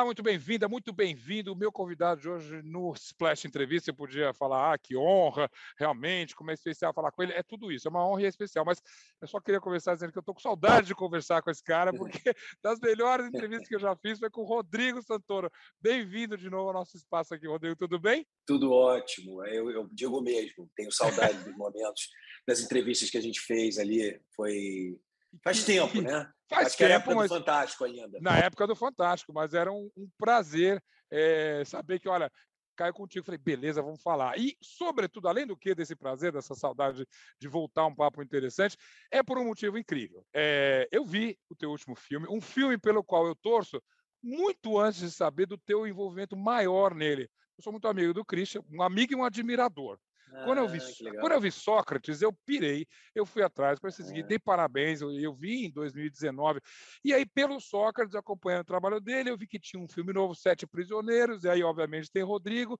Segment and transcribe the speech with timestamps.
[0.00, 1.52] Olá, muito bem-vinda, muito bem-vindo.
[1.52, 5.46] O meu convidado de hoje no Splash Entrevista, eu podia falar, ah, que honra,
[5.78, 7.34] realmente, como é especial falar com ele.
[7.34, 8.64] É tudo isso, é uma honra e é especial.
[8.64, 8.80] Mas
[9.20, 11.92] eu só queria conversar dizendo que eu estou com saudade de conversar com esse cara,
[11.92, 12.18] porque
[12.64, 15.50] das melhores entrevistas que eu já fiz foi com o Rodrigo Santoro.
[15.78, 18.26] Bem-vindo de novo ao nosso espaço aqui, Rodrigo, tudo bem?
[18.46, 22.08] Tudo ótimo, eu, eu digo mesmo, tenho saudade dos momentos,
[22.48, 24.18] das entrevistas que a gente fez ali.
[24.34, 24.98] Foi
[25.42, 26.30] Faz tempo, né?
[26.48, 27.30] Faz Acho tempo, que era época mas...
[27.30, 28.18] do Fantástico ainda.
[28.20, 32.30] Na época do Fantástico, mas era um, um prazer é, saber que, olha,
[32.76, 33.24] caiu contigo.
[33.24, 34.38] Falei, beleza, vamos falar.
[34.38, 37.06] E, sobretudo, além do que desse prazer, dessa saudade
[37.38, 38.76] de voltar um papo interessante,
[39.10, 40.24] é por um motivo incrível.
[40.34, 43.80] É, eu vi o teu último filme, um filme pelo qual eu torço
[44.22, 47.28] muito antes de saber do teu envolvimento maior nele.
[47.56, 49.98] Eu sou muito amigo do Christian, um amigo e um admirador.
[50.44, 54.20] Quando, eu vi, Ah, quando eu vi Sócrates, eu pirei, eu fui atrás para seguir,
[54.20, 54.22] É.
[54.22, 56.60] dei parabéns, eu, eu vi em 2019.
[57.04, 60.34] E aí, pelo Sócrates, acompanhando o trabalho dele, eu vi que tinha um filme novo,
[60.34, 62.78] Sete Prisioneiros, e aí, obviamente, tem Rodrigo.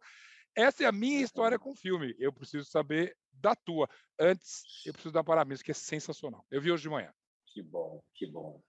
[0.54, 2.14] Essa é a minha história com o filme.
[2.18, 3.88] Eu preciso saber da tua.
[4.18, 6.44] Antes, eu preciso dar parabéns, que é sensacional.
[6.50, 7.12] Eu vi hoje de manhã.
[7.46, 8.60] Que bom, que bom.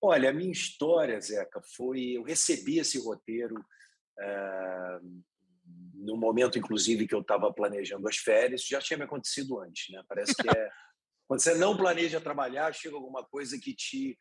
[0.00, 2.12] Olha, a minha história, Zeca, foi.
[2.16, 3.64] Eu recebi esse roteiro
[4.18, 5.00] eh,
[5.94, 8.66] no momento, inclusive, que eu estava planejando as férias.
[8.66, 10.02] Já tinha me acontecido antes, né?
[10.08, 10.70] Parece que é.
[11.28, 14.18] Quando você não planeja trabalhar, chega alguma coisa que te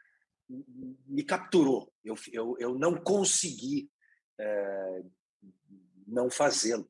[1.08, 1.91] me capturou.
[2.03, 3.89] Eu, eu, eu não consegui
[4.39, 5.03] eh,
[6.08, 6.89] não fazê-lo.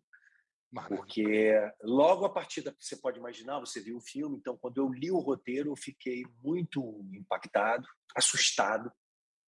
[0.87, 1.53] Porque
[1.83, 5.11] logo a partir da você pode imaginar, você viu o filme, então quando eu li
[5.11, 8.91] o roteiro, eu fiquei muito impactado, assustado,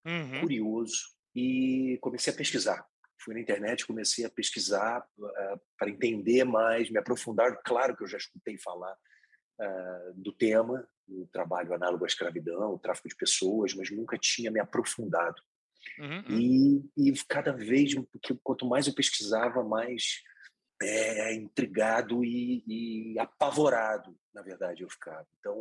[0.06, 0.40] Uhum.
[0.40, 2.86] curioso e comecei a pesquisar.
[3.18, 7.60] Fui na internet, comecei a pesquisar uh, para entender mais, me aprofundar.
[7.64, 12.78] Claro que eu já escutei falar uh, do tema, do trabalho análogo à escravidão, o
[12.78, 15.40] tráfico de pessoas, mas nunca tinha me aprofundado.
[15.98, 16.38] Uhum, uhum.
[16.96, 20.22] E, e cada vez, porque quanto mais eu pesquisava, mais
[20.82, 25.26] é, intrigado e, e apavorado, na verdade, eu ficava.
[25.38, 25.56] Então,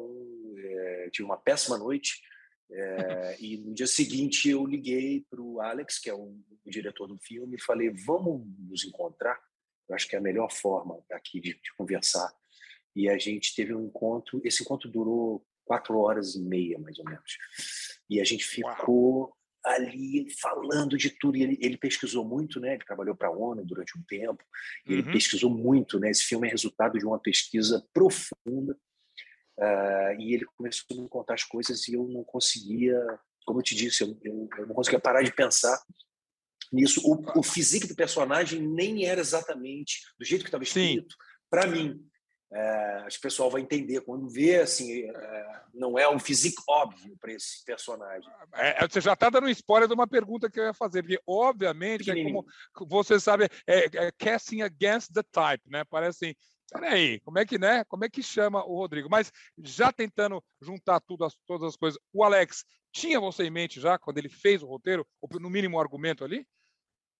[0.57, 2.21] é, tive uma péssima noite.
[2.75, 6.35] É, e no dia seguinte eu liguei para o Alex, que é o,
[6.65, 9.39] o, diretor do filme, e falei: vamos nos encontrar.
[9.87, 12.33] Eu acho que é a melhor forma aqui de, de conversar.
[12.95, 14.41] E a gente teve um encontro.
[14.43, 17.37] Esse encontro durou quatro horas e meia, mais ou menos.
[18.09, 19.37] E a gente ficou Uau.
[19.65, 21.37] ali falando de tudo.
[21.37, 22.73] E ele, ele pesquisou muito, né?
[22.73, 24.43] Ele trabalhou para a ONU durante um tempo.
[24.85, 25.11] Ele uhum.
[25.11, 26.09] pesquisou muito, né?
[26.09, 28.77] Esse filme é resultado de uma pesquisa profunda.
[29.57, 32.99] Uh, e ele começou a me contar as coisas e eu não conseguia,
[33.45, 35.79] como eu te disse, eu, eu, eu não conseguia parar de pensar
[36.71, 37.01] nisso.
[37.05, 41.15] O, o físico do personagem nem era exatamente do jeito que estava escrito.
[41.51, 42.03] Para mim,
[42.51, 46.63] uh, acho que o pessoal vai entender quando vê assim, uh, não é um físico
[46.67, 48.29] óbvio para esse personagem.
[48.53, 52.09] É, você já está dando spoiler de uma pergunta que eu ia fazer, porque obviamente
[52.09, 52.45] é como
[52.87, 55.83] você sabe, é, é casting against the type, né?
[55.83, 56.35] Parece assim,
[56.71, 57.83] Peraí, como é que, né?
[57.85, 59.09] Como é que chama o Rodrigo?
[59.09, 63.79] Mas já tentando juntar tudo, as, todas as coisas, o Alex tinha você em mente
[63.79, 66.47] já quando ele fez o roteiro, ou no mínimo o argumento ali?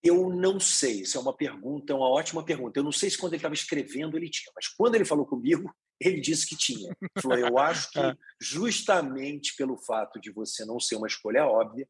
[0.04, 2.78] Eu não sei, isso é uma pergunta, é uma ótima pergunta.
[2.78, 5.74] Eu não sei se quando ele estava escrevendo ele tinha, mas quando ele falou comigo,
[6.00, 6.90] ele disse que tinha.
[7.02, 8.00] Ele falou, eu acho que
[8.42, 11.88] justamente pelo fato de você não ser uma escolha óbvia,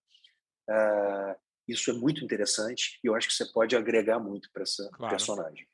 [0.70, 1.36] uh,
[1.68, 5.16] isso é muito interessante e eu acho que você pode agregar muito para essa claro.
[5.16, 5.68] personagem.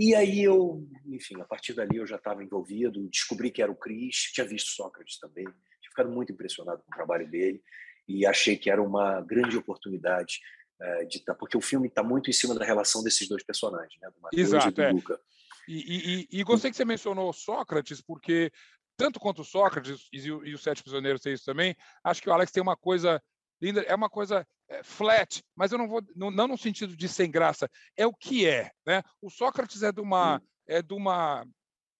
[0.00, 3.76] E aí eu, enfim, a partir dali eu já estava envolvido, descobri que era o
[3.76, 7.62] Cris, tinha visto Sócrates também, tinha ficado muito impressionado com o trabalho dele
[8.08, 10.40] e achei que era uma grande oportunidade
[10.80, 14.00] uh, de estar, porque o filme está muito em cima da relação desses dois personagens,
[14.00, 14.90] né, do Mateus Exato, e do é.
[14.90, 15.20] Luca.
[15.68, 18.50] E, e, e, gostei que você mencionou Sócrates, porque
[18.96, 22.32] tanto quanto Sócrates e, o, e os Sete Prisioneiros tem isso também, acho que o
[22.32, 23.22] Alex tem uma coisa
[23.60, 24.48] linda, é uma coisa
[24.82, 28.46] flat, mas eu não vou não, não, no sentido de sem graça, é o que
[28.46, 29.02] é, né?
[29.20, 31.46] O Sócrates é de uma é de uma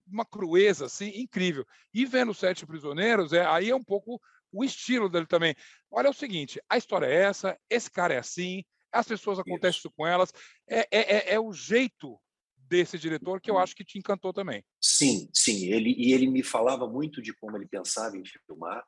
[0.06, 1.64] uma crueza assim incrível.
[1.94, 4.20] E vendo Sete Prisioneiros, é aí é um pouco
[4.52, 5.54] o estilo dele também.
[5.90, 9.78] Olha é o seguinte, a história é essa, esse cara é assim, as pessoas acontecem
[9.78, 10.32] isso, isso com elas,
[10.68, 12.18] é, é, é o jeito
[12.56, 14.64] desse diretor que eu acho que te encantou também.
[14.80, 18.84] Sim, sim, ele e ele me falava muito de como ele pensava em filmar.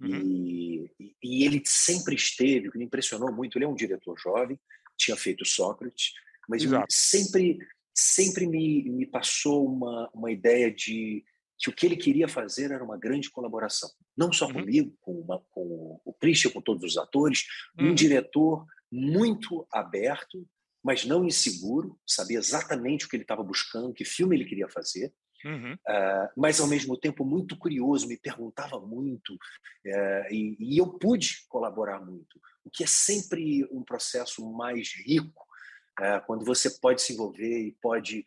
[0.00, 0.22] Uhum.
[0.22, 0.90] E,
[1.22, 4.58] e, ele sempre esteve, o que me impressionou muito, ele é um diretor jovem,
[4.96, 6.12] tinha feito Sócrates,
[6.48, 7.58] mas sempre
[7.94, 11.24] sempre me, me passou uma, uma ideia de
[11.58, 13.90] que o que ele queria fazer era uma grande colaboração.
[14.16, 14.54] Não só uhum.
[14.54, 17.44] comigo, com, uma, com o Christian, com todos os atores,
[17.78, 17.90] uhum.
[17.90, 20.48] um diretor muito aberto,
[20.82, 25.12] mas não inseguro, sabia exatamente o que ele estava buscando, que filme ele queria fazer,
[25.44, 25.74] uhum.
[25.74, 31.46] uh, mas ao mesmo tempo muito curioso, me perguntava muito uh, e, e, eu pude
[31.48, 35.44] colaborar muito, o que é sempre um processo mais rico
[35.98, 38.24] uh, quando você pode se envolver e pode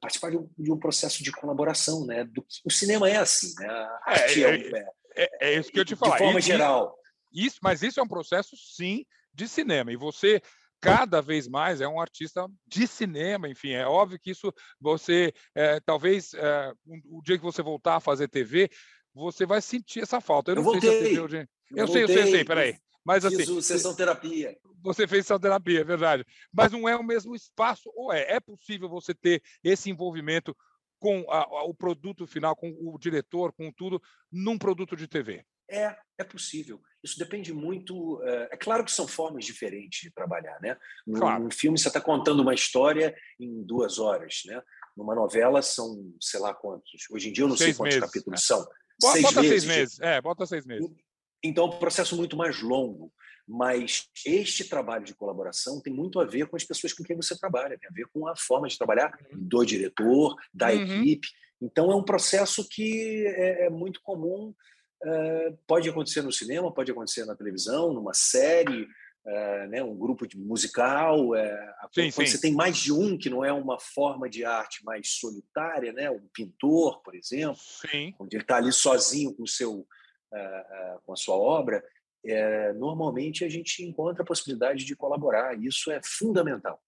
[0.00, 2.24] participar de um, de um, processo de colaboração, né?
[2.24, 3.68] Do, o cinema é assim, né?
[3.68, 6.12] A é, arte é, é, é, é, isso que eu te falar.
[6.12, 6.96] De forma geral.
[7.30, 9.92] Isso, mas isso é um processo, sim, de cinema.
[9.92, 10.40] E você
[10.84, 15.80] cada vez mais é um artista de cinema, enfim, é óbvio que isso você é,
[15.80, 18.70] talvez é, um, o dia que você voltar a fazer TV,
[19.14, 20.50] você vai sentir essa falta.
[20.50, 20.90] Eu não eu sei voltei.
[20.90, 21.48] se a TV hoje...
[21.70, 22.76] Eu, eu sei, eu sei, eu sei, peraí.
[23.04, 24.56] Mas assim, Fiz sessão terapia.
[24.82, 26.24] Você fez sessão terapia, é verdade.
[26.52, 28.32] Mas não é o mesmo espaço, ou é?
[28.32, 30.56] É possível você ter esse envolvimento
[30.98, 34.00] com a, o produto final, com o diretor, com tudo,
[34.32, 35.44] num produto de TV?
[35.74, 36.80] É, é possível.
[37.02, 38.22] Isso depende muito.
[38.22, 40.76] Eh, é claro que são formas diferentes de trabalhar, né?
[41.06, 41.48] Num, claro.
[41.52, 44.62] filme você está contando uma história em duas horas, né?
[44.96, 47.06] Numa novela são, sei lá quantos.
[47.10, 48.46] Hoje em dia eu não seis sei quantos meses, capítulos né?
[48.46, 48.64] são.
[49.00, 49.62] Bota, seis, bota meses.
[49.62, 50.00] seis meses.
[50.00, 50.90] É, bota seis meses.
[51.42, 53.12] Então, é um processo muito mais longo.
[53.46, 57.38] Mas este trabalho de colaboração tem muito a ver com as pessoas com quem você
[57.38, 61.02] trabalha, tem a ver com a forma de trabalhar do diretor, da uhum.
[61.02, 61.28] equipe.
[61.60, 64.54] Então, é um processo que é, é muito comum
[65.04, 70.26] Uh, pode acontecer no cinema, pode acontecer na televisão, numa série, uh, né, um grupo
[70.26, 71.30] de musical.
[71.30, 71.34] Uh,
[71.92, 72.26] sim, quando sim.
[72.26, 76.10] você tem mais de um, que não é uma forma de arte mais solitária, né,
[76.10, 78.14] um pintor, por exemplo, sim.
[78.18, 79.86] onde ele está ali sozinho com, seu,
[81.04, 81.84] com a sua obra,
[82.76, 85.54] normalmente a gente encontra a possibilidade de colaborar.
[85.62, 86.82] Isso é fundamental.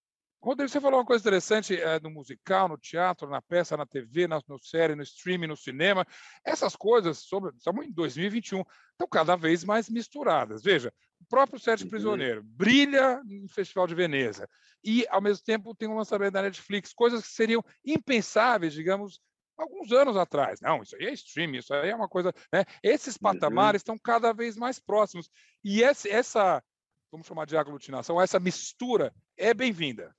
[0.47, 4.29] Rodrigo, você falou uma coisa interessante é, no musical, no teatro, na peça, na TV,
[4.29, 6.07] na no série, no streaming, no cinema.
[6.45, 8.61] Essas coisas, sobre, estamos em 2021,
[8.93, 10.63] estão cada vez mais misturadas.
[10.63, 11.91] Veja, o próprio Sete uhum.
[11.91, 14.49] Prisioneiro brilha no Festival de Veneza
[14.85, 19.21] e, ao mesmo tempo, tem um lançamento da Netflix, coisas que seriam impensáveis, digamos,
[19.59, 20.61] alguns anos atrás.
[20.61, 22.33] Não, isso aí é streaming, isso aí é uma coisa.
[22.53, 22.65] Né?
[22.85, 23.23] Esses uhum.
[23.23, 23.95] patamares uhum.
[23.95, 25.29] estão cada vez mais próximos.
[25.65, 26.63] E essa,
[27.11, 30.15] vamos chamar de aglutinação, essa mistura é bem-vinda.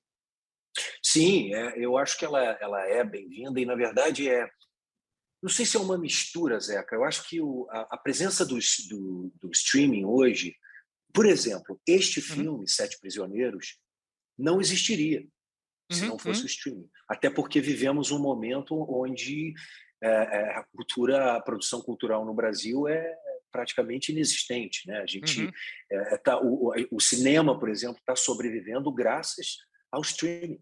[1.10, 4.46] Sim, é, eu acho que ela, ela é bem-vinda e, na verdade, é.
[5.42, 6.94] Não sei se é uma mistura, Zeca.
[6.94, 8.58] Eu acho que o, a, a, presença do,
[8.90, 10.54] do, do, streaming hoje,
[11.14, 12.26] por exemplo, este uhum.
[12.26, 12.66] filme, uhum.
[12.66, 13.78] Sete Prisioneiros,
[14.36, 15.26] não existiria
[15.90, 16.46] se uhum, não fosse uhum.
[16.46, 16.90] o streaming.
[17.08, 19.54] Até porque vivemos um momento onde
[20.02, 23.16] é, é, a cultura, a produção cultural no Brasil é
[23.50, 24.86] praticamente inexistente.
[24.86, 24.98] Né?
[24.98, 25.52] A gente uhum.
[25.90, 29.56] é, tá, o, o, cinema, por exemplo, está sobrevivendo graças
[29.90, 30.60] ao streaming.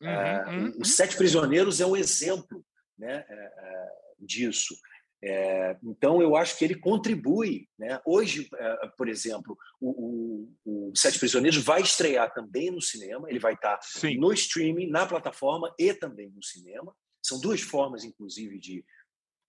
[0.00, 0.72] Uhum, uh, uhum.
[0.80, 2.64] Os Sete Prisioneiros é um exemplo
[2.98, 4.74] né, uh, disso.
[5.22, 7.68] É, então, eu acho que ele contribui.
[7.78, 8.00] Né?
[8.04, 8.48] Hoje,
[8.96, 13.78] por exemplo, o, o, o, Sete Prisioneiros vai estrear também no cinema, ele vai estar
[13.82, 14.18] Sim.
[14.18, 16.94] no streaming, na plataforma e também no cinema.
[17.22, 18.84] São duas formas, inclusive, de,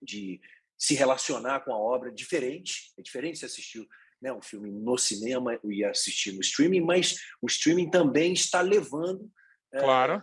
[0.02, 0.40] de
[0.76, 2.92] se relacionar com a obra diferente.
[2.98, 3.86] É diferente se assistir
[4.20, 9.30] né, um filme no cinema e assistir no streaming, mas o streaming também está levando
[9.70, 10.22] Claro.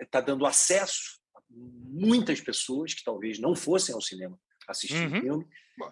[0.00, 4.38] Está é, é, dando acesso a muitas pessoas que talvez não fossem ao cinema
[4.68, 5.20] assistir uhum.
[5.20, 5.46] filme.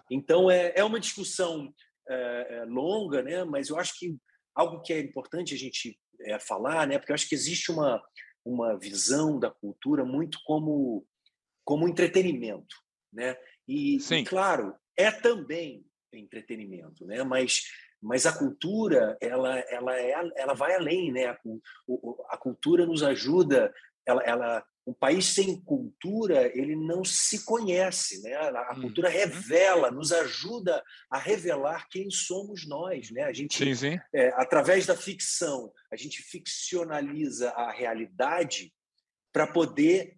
[0.09, 1.73] Então, é, é uma discussão
[2.07, 3.43] é, é, longa, né?
[3.43, 4.17] mas eu acho que
[4.55, 6.97] algo que é importante a gente é, falar, né?
[6.97, 8.01] porque eu acho que existe uma,
[8.45, 11.05] uma visão da cultura muito como,
[11.65, 12.75] como entretenimento.
[13.11, 13.37] Né?
[13.67, 17.23] E, e, claro, é também entretenimento, né?
[17.23, 17.63] mas
[18.03, 21.39] mas a cultura ela ela é ela vai além né a,
[22.29, 23.73] a cultura nos ajuda
[24.05, 29.13] ela, ela um país sem cultura ele não se conhece né a, cultura uhum.
[29.13, 33.99] revela nos ajuda a revelar quem somos nós né a gente sim, sim.
[34.13, 38.73] É, através da ficção a gente ficcionaliza a realidade
[39.31, 40.17] para poder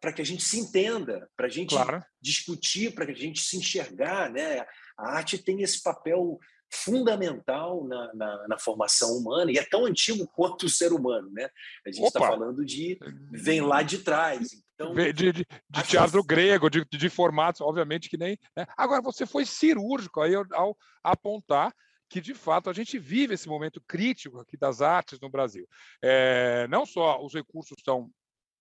[0.00, 2.04] para que a gente se entenda para a gente claro.
[2.20, 4.66] discutir para que a gente se enxergar né
[4.98, 6.40] a arte tem esse papel
[6.70, 11.48] fundamental na, na, na, formação humana e é tão antigo quanto o ser humano, né?
[11.86, 12.98] A gente está falando de
[13.30, 14.48] vem lá de trás.
[14.74, 18.38] Então, de, de, de teatro grego, de, de formatos, obviamente que nem.
[18.56, 18.66] Né?
[18.76, 21.74] Agora você foi cirúrgico aí ao, ao apontar
[22.08, 25.66] que de fato a gente vive esse momento crítico aqui das artes no Brasil.
[26.02, 28.10] É, não só os recursos estão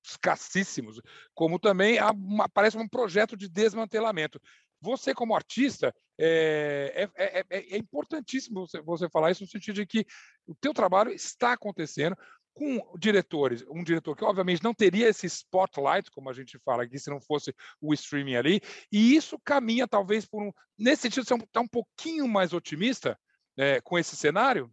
[0.06, 1.02] escassíssimos,
[1.34, 4.40] como também há uma, parece um projeto de desmantelamento.
[4.82, 9.86] Você, como artista, é, é, é, é importantíssimo você, você falar isso no sentido de
[9.86, 10.06] que
[10.46, 12.16] o teu trabalho está acontecendo
[12.58, 16.98] com diretores, um diretor que obviamente não teria esse spotlight, como a gente fala aqui,
[16.98, 21.36] se não fosse o streaming ali, e isso caminha talvez por um, nesse sentido, você
[21.36, 23.18] está um pouquinho mais otimista
[23.56, 24.72] é, com esse cenário?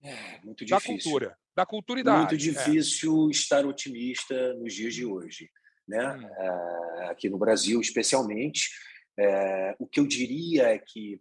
[0.00, 0.68] É, muito difícil.
[0.68, 5.50] Da cultura, da cultura e da Muito arte, difícil estar otimista nos dias de hoje.
[5.88, 6.12] né?
[6.12, 6.24] Hum.
[6.24, 8.70] Uh, aqui no Brasil, especialmente.
[9.18, 11.20] Uh, o que eu diria é que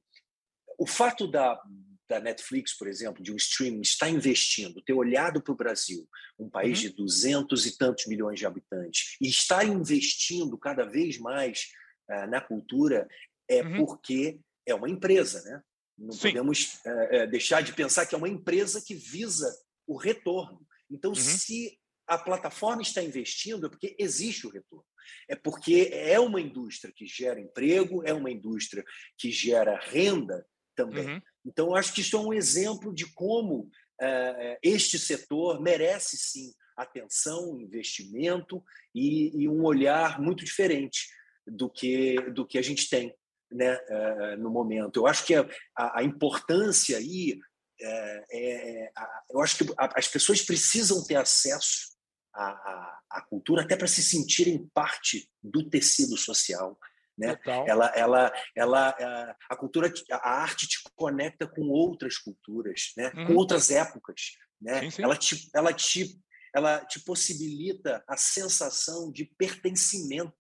[0.78, 1.62] o fato da,
[2.08, 6.08] da Netflix, por exemplo, de um streaming estar investindo, ter olhado para o Brasil,
[6.38, 6.90] um país uhum.
[6.90, 11.68] de duzentos e tantos milhões de habitantes, e estar investindo cada vez mais
[12.10, 13.08] uh, na cultura,
[13.50, 13.86] é uhum.
[13.86, 15.62] porque é uma empresa, né?
[15.98, 16.30] Não Sim.
[16.30, 19.54] podemos uh, deixar de pensar que é uma empresa que visa
[19.86, 20.66] o retorno.
[20.90, 21.16] Então, uhum.
[21.16, 24.86] se a plataforma está investindo, é porque existe o retorno.
[25.30, 28.84] É porque é uma indústria que gera emprego, é uma indústria
[29.18, 31.08] que gera renda também.
[31.08, 31.22] Uhum.
[31.46, 33.62] Então, acho que isso é um exemplo de como
[34.02, 38.64] uh, este setor merece sim atenção, investimento
[38.96, 41.08] e, e, um olhar muito diferente
[41.46, 43.14] do que do que a gente tem
[43.52, 44.98] né, uh, no momento.
[44.98, 47.40] Eu acho que a, a importância aí
[47.80, 48.92] é, é
[49.30, 51.91] eu acho que as pessoas precisam ter acesso
[52.34, 56.78] à, à, à cultura até para se sentirem parte do tecido social
[57.22, 57.40] né?
[57.68, 63.12] Ela, ela, ela, eh, a cultura, a arte te conecta com outras culturas, né?
[63.16, 63.28] Uhum.
[63.28, 64.82] Com outras épocas, né?
[64.82, 65.04] Sim, sim.
[65.04, 66.22] Ela te, ela te,
[66.56, 70.34] ela te possibilita a sensação de pertencimento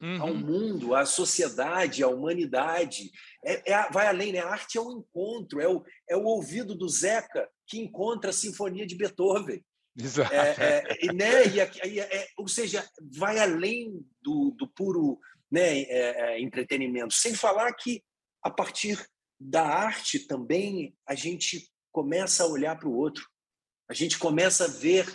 [0.00, 0.22] uhum.
[0.22, 3.10] ao mundo, à sociedade, à humanidade.
[3.44, 4.40] É, é, vai além, né?
[4.40, 8.34] A arte é um encontro, é o, é o ouvido do Zeca que encontra a
[8.34, 9.64] sinfonia de Beethoven.
[9.98, 10.32] Exato.
[10.34, 11.46] É, é, né?
[11.46, 12.86] e, e, é, ou seja,
[13.16, 15.18] vai além do, do puro
[15.50, 17.14] né, é, é, entretenimento.
[17.14, 18.02] Sem falar que,
[18.42, 19.02] a partir
[19.40, 23.26] da arte também, a gente começa a olhar para o outro.
[23.88, 25.06] A gente começa a ver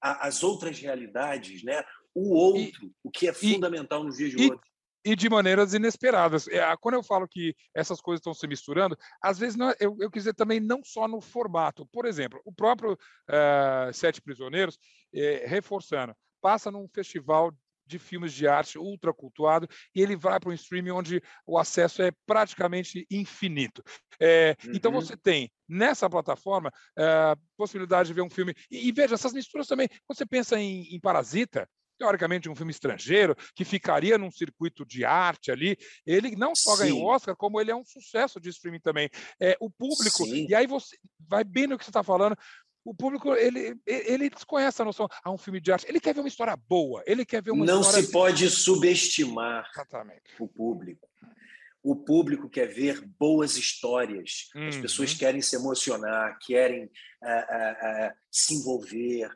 [0.00, 1.84] a, as outras realidades, né?
[2.14, 4.60] o outro, e, o que é fundamental e, nos dias de hoje.
[5.04, 6.46] E de maneiras inesperadas.
[6.48, 10.10] É, quando eu falo que essas coisas estão se misturando, às vezes não, eu, eu
[10.10, 11.86] quis dizer também não só no formato.
[11.86, 14.78] Por exemplo, o próprio uh, Sete Prisioneiros,
[15.14, 17.52] eh, reforçando, passa num festival
[17.90, 22.02] de filmes de arte ultra cultuado e ele vai para um streaming onde o acesso
[22.02, 23.82] é praticamente infinito.
[24.20, 24.72] É, uhum.
[24.74, 29.14] Então você tem nessa plataforma a é, possibilidade de ver um filme e, e, veja
[29.14, 29.88] essas misturas também.
[29.88, 31.68] Quando você pensa em, em Parasita,
[32.00, 35.76] teoricamente um filme estrangeiro que ficaria num circuito de arte ali,
[36.06, 36.84] ele não só Sim.
[36.84, 39.10] ganhou o Oscar, como ele é um sucesso de streaming também.
[39.38, 40.46] É, o público, Sim.
[40.48, 40.96] e aí você
[41.28, 42.34] vai bem no que você está falando,
[42.82, 45.86] o público ele, ele desconhece a noção a ah, um filme de arte.
[45.86, 48.02] Ele quer ver uma história boa, ele quer ver uma Não história...
[48.02, 50.22] se pode subestimar Exatamente.
[50.38, 51.06] o público.
[51.82, 54.48] O público quer ver boas histórias.
[54.54, 54.68] Uhum.
[54.68, 59.30] As pessoas querem se emocionar, querem uh, uh, uh, se envolver.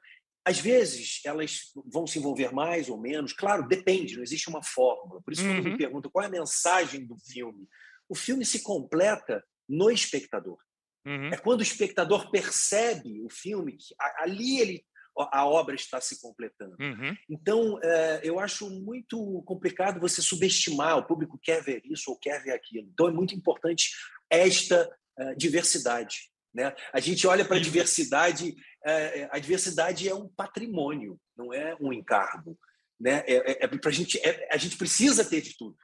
[0.44, 3.32] Às vezes, elas vão se envolver mais ou menos.
[3.32, 5.22] Claro, depende, não existe uma fórmula.
[5.22, 5.54] Por isso, uhum.
[5.56, 7.66] quando me perguntam qual é a mensagem do filme,
[8.08, 10.58] o filme se completa no espectador.
[11.06, 11.28] Uhum.
[11.28, 14.84] É quando o espectador percebe o filme que ali ele
[15.16, 16.76] a obra está se completando.
[16.80, 17.16] Uhum.
[17.30, 20.98] Então, é, eu acho muito complicado você subestimar.
[20.98, 22.88] O público quer ver isso ou quer ver aquilo.
[22.92, 23.90] Então, é muito importante
[24.28, 26.30] esta é, diversidade.
[26.52, 26.74] Né?
[26.92, 31.92] A gente olha para a diversidade, é, a diversidade é um patrimônio, não é um
[31.92, 32.58] encargo.
[33.00, 33.24] Né?
[33.26, 35.76] É, é, é gente, é, a gente precisa ter de tudo.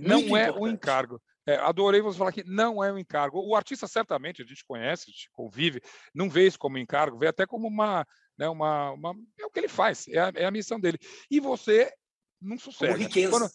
[0.00, 1.20] não é um encargo.
[1.48, 3.40] É, adorei você falar que não é um encargo.
[3.40, 5.80] O artista certamente a gente conhece, a gente convive,
[6.12, 8.04] não vê isso como encargo, vê até como uma,
[8.36, 10.98] né, uma, uma é o que ele faz, é a, é a missão dele.
[11.30, 11.92] E você
[12.40, 12.94] não sucede.
[12.94, 13.30] Como riqueza.
[13.30, 13.50] Quando,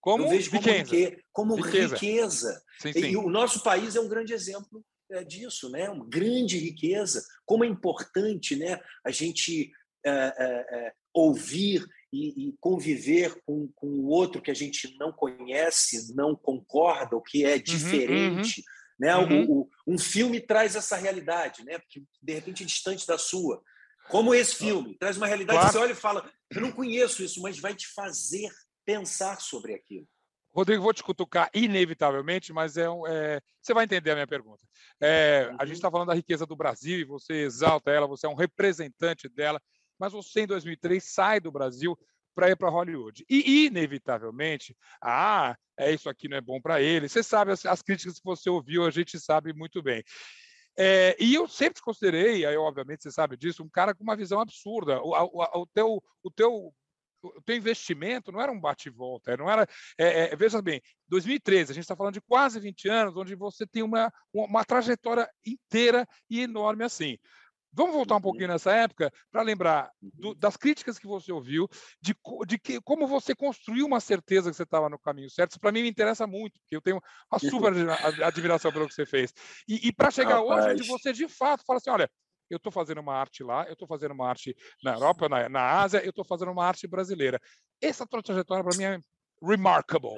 [0.00, 0.82] como vejo como riqueza.
[0.84, 1.94] riqueza como riqueza.
[1.94, 2.62] riqueza.
[2.78, 3.06] Sim, sim.
[3.06, 4.93] E o nosso país é um grande exemplo é,
[5.26, 5.88] disso, né?
[5.88, 7.24] Uma grande riqueza.
[7.44, 8.80] Como é importante, né?
[9.04, 9.70] A gente
[10.04, 16.14] é, é, ouvir e, e conviver com, com o outro que a gente não conhece,
[16.14, 18.60] não concorda, o que é uhum, diferente.
[18.60, 18.64] Uhum,
[18.98, 19.16] né?
[19.16, 19.44] Uhum.
[19.44, 21.78] O, o, um filme traz essa realidade, né?
[21.78, 23.62] porque de repente é distante da sua.
[24.08, 25.72] Como esse filme, traz uma realidade claro.
[25.72, 28.50] que você olha e fala: Eu não conheço isso, mas vai te fazer
[28.84, 30.06] pensar sobre aquilo.
[30.54, 34.64] Rodrigo, vou te cutucar inevitavelmente, mas é, um, é, você vai entender a minha pergunta.
[35.00, 35.56] É, uhum.
[35.58, 38.34] A gente está falando da riqueza do Brasil e você exalta ela, você é um
[38.34, 39.60] representante dela
[39.98, 41.98] mas você em 2003 sai do Brasil
[42.34, 43.24] para ir para Hollywood.
[43.28, 47.08] E, inevitavelmente, ah, é isso aqui não é bom para ele.
[47.08, 50.02] Você sabe as, as, críticas que você ouviu, a gente sabe muito bem.
[50.76, 54.16] É, e eu sempre te considerei, aí obviamente você sabe disso, um cara com uma
[54.16, 55.00] visão absurda.
[55.00, 56.74] O, o, o teu, o teu
[57.28, 59.66] o teu investimento não era um bate-volta, não era.
[59.98, 63.66] É, é, veja bem, 2013, a gente está falando de quase 20 anos, onde você
[63.66, 67.18] tem uma, uma trajetória inteira e enorme assim.
[67.76, 68.22] Vamos voltar um uhum.
[68.22, 70.34] pouquinho nessa época para lembrar do, uhum.
[70.38, 71.68] das críticas que você ouviu,
[72.00, 72.14] de,
[72.46, 75.52] de que, como você construiu uma certeza que você estava no caminho certo.
[75.52, 77.00] Isso para mim me interessa muito, porque eu tenho
[77.30, 77.72] uma super
[78.24, 79.34] admiração pelo que você fez.
[79.68, 80.66] E, e para chegar Rapaz.
[80.66, 82.08] hoje, onde você de fato fala assim: olha,
[82.50, 85.80] eu estou fazendo uma arte lá, eu estou fazendo uma arte na Europa, na, na
[85.80, 87.40] Ásia, eu estou fazendo uma arte brasileira.
[87.80, 88.98] Essa trajetória, para mim, é
[89.42, 90.16] remarkable.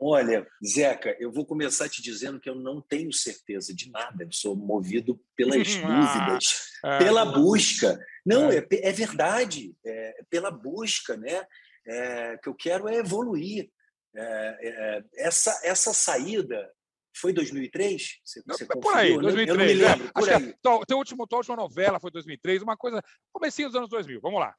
[0.00, 4.22] Olha, Zeca, eu vou começar te dizendo que eu não tenho certeza de nada.
[4.22, 7.98] Eu sou movido pelas dúvidas, ah, pela busca.
[8.24, 11.44] Não, é, é verdade, é pela busca, né?
[11.84, 13.68] É, que eu quero é evoluir.
[14.14, 16.72] É, é, essa, essa saída
[17.18, 18.20] foi 2003?
[18.24, 19.48] Você, você por aí, 2003.
[19.48, 20.12] Eu não me lembro, é.
[20.12, 20.54] por aí.
[20.86, 24.54] Teu último, tua última novela foi 2003, uma coisa, comecinho dos anos 2000, vamos lá.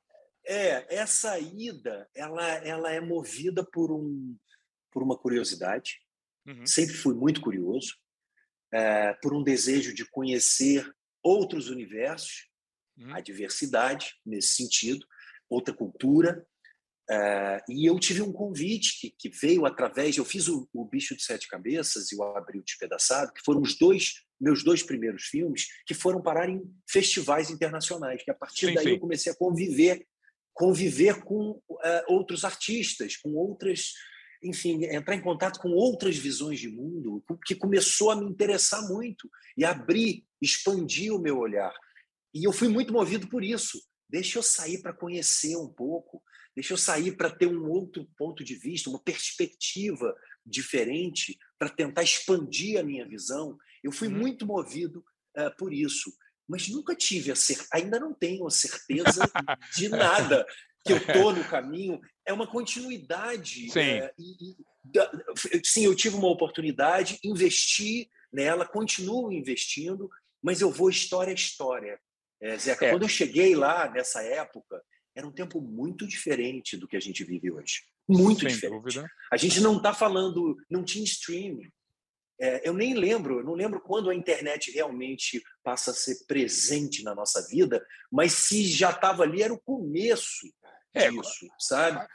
[0.45, 4.35] É, essa ida, ela, ela é movida por, um,
[4.91, 5.99] por uma curiosidade,
[6.47, 6.65] uhum.
[6.65, 7.95] sempre fui muito curioso,
[8.71, 10.89] é, por um desejo de conhecer
[11.23, 12.49] outros universos,
[12.97, 13.13] uhum.
[13.13, 15.05] a diversidade nesse sentido,
[15.49, 16.45] outra cultura,
[17.09, 20.15] Uh, e eu tive um convite que, que, veio através.
[20.15, 23.75] Eu fiz o, o, Bicho de Sete Cabeças e o Abril Despedaçado, que foram os
[23.75, 28.23] dois meus dois primeiros filmes que foram parar em festivais internacionais.
[28.23, 28.91] Que a partir sim, daí sim.
[28.91, 30.05] eu comecei a conviver,
[30.53, 33.93] conviver com uh, outros artistas, com outras,
[34.43, 39.27] enfim, entrar em contato com outras visões de mundo, que começou a me interessar muito
[39.57, 41.73] e abrir, expandir o meu olhar.
[42.33, 43.81] E eu fui muito movido por isso.
[44.07, 46.21] Deixa eu sair para conhecer um pouco
[46.55, 50.15] deixa eu sair para ter um outro ponto de vista, uma perspectiva
[50.45, 53.57] diferente, para tentar expandir a minha visão.
[53.83, 54.17] Eu fui uhum.
[54.17, 55.03] muito movido
[55.37, 56.11] uh, por isso,
[56.47, 59.21] mas nunca tive a certeza, ainda não tenho a certeza
[59.75, 60.45] de nada
[60.85, 61.99] que eu estou no caminho.
[62.25, 63.69] É uma continuidade.
[63.69, 63.79] Sim.
[63.79, 65.11] É, e, e, da,
[65.63, 70.09] sim, eu tive uma oportunidade, investi nela, continuo investindo,
[70.41, 71.99] mas eu vou história a história.
[72.41, 72.91] É, Zeca, é.
[72.91, 74.81] quando eu cheguei lá nessa época,
[75.15, 77.83] era um tempo muito diferente do que a gente vive hoje.
[78.07, 78.81] Muito Sem diferente.
[78.81, 79.11] Dúvida.
[79.31, 81.69] A gente não está falando, não tinha streaming.
[82.41, 87.03] É, eu nem lembro, eu não lembro quando a internet realmente passa a ser presente
[87.03, 90.47] na nossa vida, mas se já estava ali, era o começo
[90.93, 92.07] é, disso, sabe?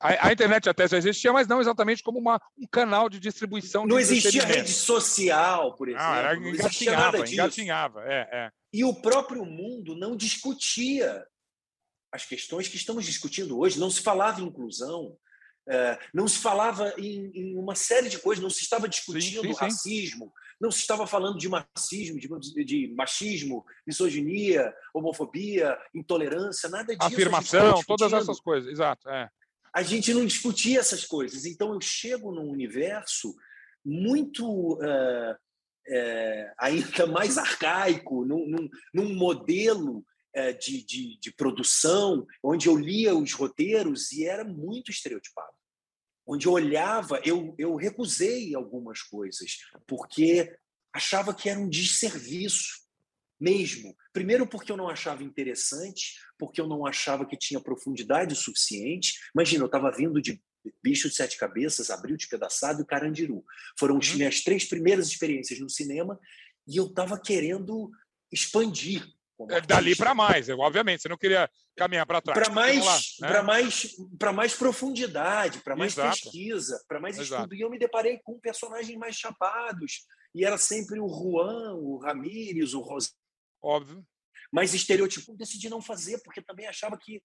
[0.00, 3.86] A, a, internet até já existia, mas não exatamente como uma, um canal de distribuição.
[3.86, 6.04] Não de existia rede social, por exemplo.
[6.04, 7.34] Ah, era, não existia nada disso.
[7.34, 8.50] Engatinhava, é, é.
[8.72, 11.24] E o próprio mundo não discutia
[12.12, 13.80] as questões que estamos discutindo hoje.
[13.80, 15.16] Não se falava em inclusão,
[15.68, 19.58] é, não se falava em, uma série de coisas, não se estava discutindo sim, sim,
[19.58, 20.32] racismo, sim.
[20.60, 27.12] não se estava falando de marxismo, de, de, machismo, misoginia, homofobia, intolerância, nada disso.
[27.12, 29.08] Afirmação, todas essas coisas, exato.
[29.08, 29.28] É.
[29.74, 31.46] A gente não discutia essas coisas.
[31.46, 33.34] Então eu chego num universo
[33.84, 35.34] muito uh,
[35.86, 40.11] é, ainda mais arcaico, num, num, num modelo é,
[40.54, 45.52] de, de, de produção, onde eu lia os roteiros e era muito estereotipado.
[46.26, 50.56] Onde eu olhava, eu, eu recusei algumas coisas, porque
[50.94, 52.82] achava que era um desserviço
[53.40, 53.94] mesmo.
[54.12, 59.18] Primeiro, porque eu não achava interessante, porque eu não achava que tinha profundidade suficiente.
[59.34, 60.40] Imagina, eu estava vindo de
[60.82, 63.44] Bicho de Sete Cabeças, Abril de Pedaçado e Carandiru.
[63.76, 64.16] Foram as uhum.
[64.16, 66.18] minhas três primeiras experiências no cinema
[66.68, 67.90] e eu estava querendo
[68.30, 69.04] expandir
[69.50, 71.02] é, dali para mais, obviamente.
[71.02, 72.38] Você não queria caminhar para trás.
[72.38, 73.42] Para mais, né?
[73.42, 76.20] mais, para mais profundidade, para mais Exato.
[76.22, 77.42] pesquisa, para mais Exato.
[77.42, 77.54] estudo.
[77.54, 80.06] E eu me deparei com personagens mais chapados.
[80.34, 83.10] E era sempre o Juan, o Ramírez, o Rosé.
[83.62, 84.04] Óbvio.
[84.50, 87.22] Mas estereotipo decidi não fazer, porque também achava que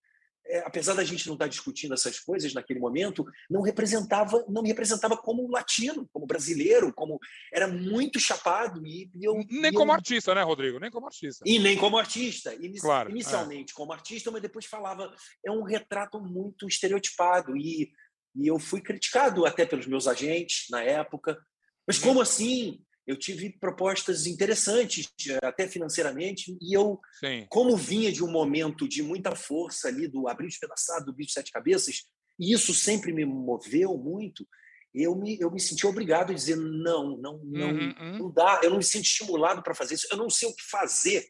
[0.66, 5.18] apesar da gente não estar discutindo essas coisas naquele momento, não representava, não me representava
[5.18, 7.20] como latino, como brasileiro, como
[7.54, 9.96] era muito chapado e, e eu nem e como eu...
[9.96, 10.80] artista, né, Rodrigo?
[10.80, 11.44] Nem como artista.
[11.46, 12.54] E nem como artista.
[12.54, 12.82] Inici...
[12.82, 13.76] Claro, Inicialmente é.
[13.76, 15.14] como artista, mas depois falava
[15.46, 17.92] é um retrato muito estereotipado e
[18.38, 21.44] e eu fui criticado até pelos meus agentes na época.
[21.88, 22.04] Mas uhum.
[22.04, 22.80] como assim?
[23.08, 25.10] Eu tive propostas interessantes,
[25.42, 27.48] até financeiramente, e eu, Sim.
[27.50, 31.34] como vinha de um momento de muita força ali, do abrir despedaçado, do bicho de
[31.34, 32.04] sete cabeças,
[32.38, 34.46] e isso sempre me moveu muito,
[34.94, 38.18] eu me, eu me senti obrigado a dizer não, não, não, uhum, uhum.
[38.20, 40.64] não dá, eu não me sinto estimulado para fazer isso, eu não sei o que
[40.64, 41.26] fazer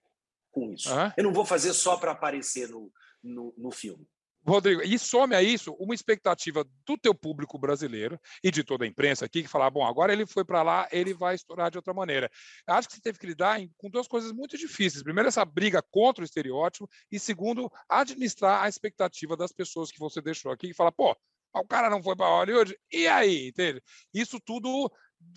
[0.51, 0.91] com isso.
[0.91, 1.11] Uhum.
[1.15, 2.91] Eu não vou fazer só para aparecer no,
[3.23, 4.07] no, no filme.
[4.47, 8.87] Rodrigo, e some a isso uma expectativa do teu público brasileiro e de toda a
[8.87, 11.93] imprensa aqui que falar, bom, agora ele foi para lá, ele vai estourar de outra
[11.93, 12.31] maneira.
[12.65, 15.03] Acho que você teve que lidar com duas coisas muito difíceis.
[15.03, 20.21] Primeiro, essa briga contra o estereótipo e segundo, administrar a expectativa das pessoas que você
[20.21, 21.15] deixou aqui e falar, pô,
[21.53, 23.49] o cara não foi para Hollywood, e aí?
[23.49, 23.81] Entende?
[24.13, 24.89] Isso tudo,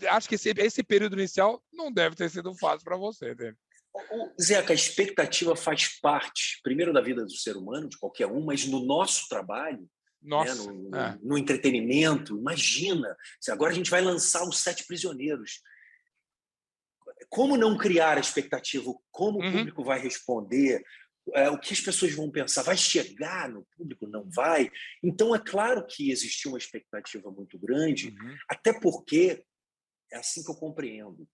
[0.09, 3.57] acho que esse, esse período inicial não deve ter sido fácil para você, entende?
[4.40, 8.66] Zeca, a expectativa faz parte, primeiro, da vida do ser humano, de qualquer um, mas
[8.66, 9.88] no nosso trabalho,
[10.22, 11.18] né, no, é.
[11.22, 13.16] no, entretenimento, imagina,
[13.48, 15.61] agora a gente vai lançar os Sete Prisioneiros.
[17.29, 19.48] como não criar a expectativa, como uhum.
[19.48, 20.83] o público vai responder,
[21.35, 24.70] é, o que as pessoas vão pensar, vai chegar no público, não vai?
[25.03, 28.37] Então, é claro que existia uma expectativa muito grande, uhum.
[28.48, 29.44] até porque,
[30.12, 31.29] é assim que eu compreendo,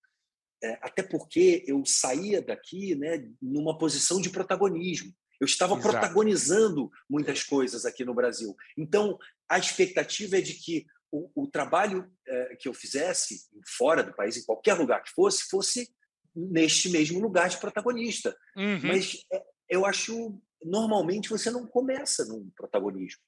[0.83, 5.13] até porque eu saía daqui né, numa posição de protagonismo.
[5.41, 5.89] Eu estava Exato.
[5.89, 8.57] protagonizando muitas coisas aqui no Brasil.
[8.77, 14.15] Então, a expectativa é de que o, o trabalho é, que eu fizesse fora do
[14.15, 15.95] país, em qualquer lugar que fosse, fosse
[16.35, 18.37] neste mesmo lugar de protagonista.
[18.57, 18.81] Uhum.
[18.83, 23.21] Mas é, eu acho, normalmente, você não começa no protagonismo.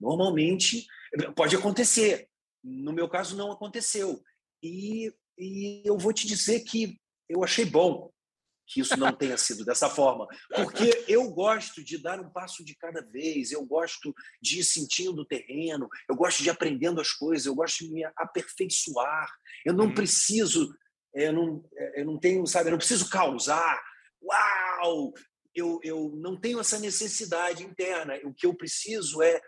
[0.00, 0.86] Normalmente,
[1.34, 2.28] pode acontecer.
[2.62, 4.22] No meu caso, não aconteceu.
[4.62, 8.10] E, e eu vou te dizer que eu achei bom
[8.66, 12.74] que isso não tenha sido dessa forma, porque eu gosto de dar um passo de
[12.74, 17.12] cada vez, eu gosto de ir sentindo o terreno, eu gosto de ir aprendendo as
[17.12, 19.30] coisas, eu gosto de me aperfeiçoar.
[19.64, 19.94] Eu não hum.
[19.94, 20.74] preciso,
[21.14, 23.80] eu não, eu não tenho, sabe, eu não preciso causar.
[24.20, 25.12] Uau!
[25.54, 28.18] Eu, eu não tenho essa necessidade interna.
[28.24, 29.40] O que eu preciso é,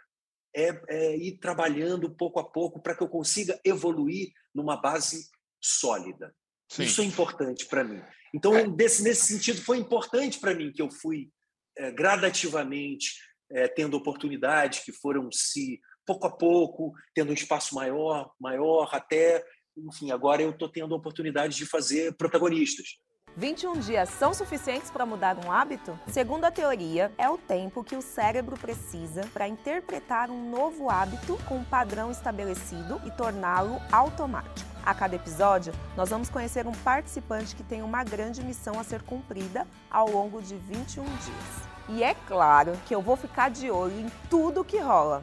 [0.55, 5.29] é, é ir trabalhando pouco a pouco para que eu consiga evoluir numa base
[5.61, 6.35] sólida.
[6.71, 6.83] Sim.
[6.85, 8.03] Isso é importante para mim.
[8.35, 8.67] Então, é.
[8.69, 11.31] desse, nesse sentido, foi importante para mim que eu fui
[11.77, 13.15] é, gradativamente
[13.51, 19.45] é, tendo oportunidades que foram se pouco a pouco tendo um espaço maior, maior até,
[19.77, 22.99] enfim, agora eu estou tendo a oportunidade de fazer protagonistas.
[23.37, 25.99] 21 dias são suficientes para mudar um hábito?
[26.09, 31.39] Segundo a teoria, é o tempo que o cérebro precisa para interpretar um novo hábito
[31.47, 34.78] com um padrão estabelecido e torná-lo automático.
[34.89, 39.03] A cada episódio, nós vamos conhecer um participante que tem uma grande missão a ser
[39.03, 41.69] cumprida ao longo de 21 dias.
[41.91, 45.23] E é claro que eu vou ficar de olho em tudo que rola.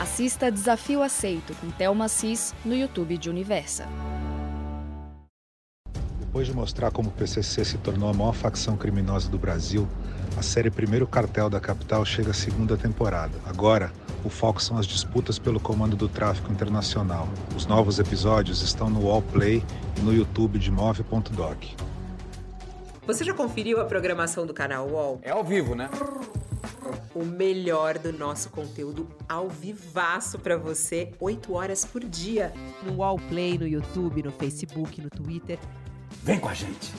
[0.00, 3.86] Assista Desafio Aceito com Thelma Cis no YouTube de Universa.
[6.18, 9.86] Depois de mostrar como o PCC se tornou a maior facção criminosa do Brasil,
[10.38, 13.38] a série Primeiro Cartel da Capital chega à segunda temporada.
[13.44, 13.92] Agora,
[14.26, 17.28] o foco são as disputas pelo comando do tráfico internacional.
[17.54, 19.62] Os novos episódios estão no Wallplay
[19.96, 21.64] e no YouTube de Move.doc.
[23.06, 25.20] Você já conferiu a programação do canal Wall?
[25.22, 25.88] É ao vivo, né?
[27.14, 32.52] O melhor do nosso conteúdo ao vivaço para você, 8 horas por dia.
[32.82, 35.56] No Wallplay, no YouTube, no Facebook, no Twitter.
[36.24, 36.92] Vem com a gente!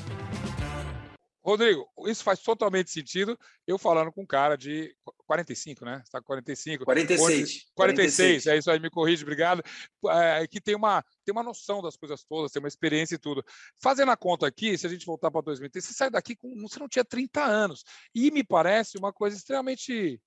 [1.48, 3.40] Rodrigo, isso faz totalmente sentido.
[3.66, 4.94] Eu falando com um cara de
[5.26, 5.96] 45, né?
[6.00, 6.84] Você está com 45.
[6.84, 7.72] 46.
[7.74, 9.64] 46, 46, é isso aí, me corrige, obrigado.
[10.10, 13.42] É, que tem uma, tem uma noção das coisas todas, tem uma experiência e tudo.
[13.82, 16.54] Fazendo a conta aqui, se a gente voltar para 2003, você sai daqui com.
[16.64, 17.86] Você não tinha 30 anos.
[18.14, 20.22] E me parece uma coisa extremamente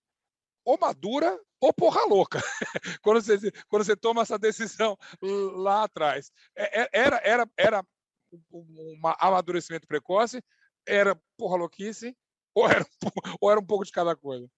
[0.64, 2.40] ou madura ou porra louca,
[3.02, 6.32] quando, você, quando você toma essa decisão lá atrás.
[6.56, 7.86] É, é, era, era, era
[8.50, 10.42] um amadurecimento precoce,
[10.90, 12.16] era porra louquice
[12.54, 12.86] ou era,
[13.40, 14.48] ou era um pouco de cada coisa?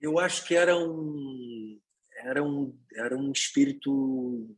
[0.00, 1.80] Eu acho que era um,
[2.24, 4.56] era um, era um espírito,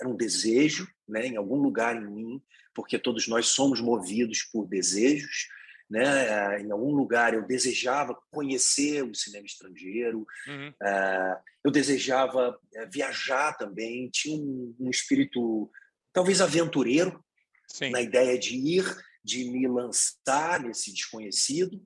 [0.00, 2.42] era um desejo, né, em algum lugar em mim,
[2.74, 5.48] porque todos nós somos movidos por desejos.
[5.90, 6.62] Né?
[6.62, 10.70] Em algum lugar eu desejava conhecer o cinema estrangeiro, uhum.
[10.70, 15.70] uh, eu desejava uh, viajar também, tinha um, um espírito
[16.10, 17.22] talvez aventureiro
[17.68, 17.90] Sim.
[17.90, 18.86] na ideia de ir
[19.24, 21.76] de me lançar nesse desconhecido.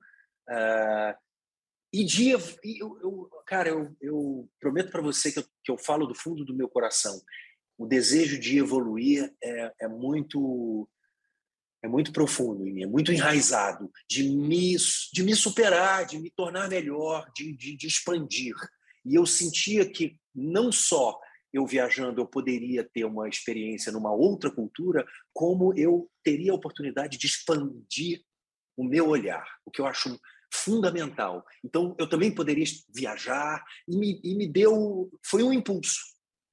[0.49, 1.15] Uh,
[1.93, 2.29] e de.
[2.31, 6.43] Eu, eu, cara, eu, eu prometo para você que eu, que eu falo do fundo
[6.43, 7.21] do meu coração.
[7.77, 10.89] O desejo de evoluir é, é muito
[11.83, 14.75] é muito profundo em mim, é muito enraizado, de me,
[15.13, 18.55] de me superar, de me tornar melhor, de, de, de expandir.
[19.05, 21.19] E eu sentia que não só
[21.53, 27.17] eu viajando, eu poderia ter uma experiência numa outra cultura, como eu teria a oportunidade
[27.17, 28.21] de expandir
[28.75, 30.19] o meu olhar, o que eu acho
[30.53, 31.45] fundamental.
[31.63, 35.99] Então, eu também poderia viajar e me, e me deu, foi um impulso.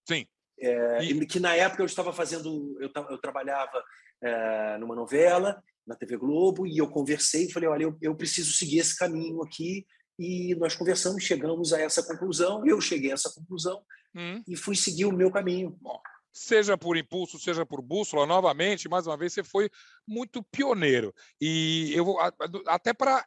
[0.08, 0.26] Sim.
[0.58, 1.26] É, e...
[1.26, 3.82] Que na época eu estava fazendo, eu, eu trabalhava
[4.22, 8.52] é, numa novela na TV Globo e eu conversei e falei, olha, eu, eu preciso
[8.52, 9.86] seguir esse caminho aqui
[10.18, 13.82] e nós conversamos, chegamos a essa conclusão, eu cheguei a essa conclusão
[14.14, 14.42] hum.
[14.46, 15.76] e fui seguir o meu caminho.
[15.80, 16.00] Bom,
[16.32, 19.70] seja por impulso, seja por bússola, novamente, mais uma vez, você foi
[20.06, 21.14] muito pioneiro.
[21.40, 22.18] E eu vou
[22.66, 23.24] até para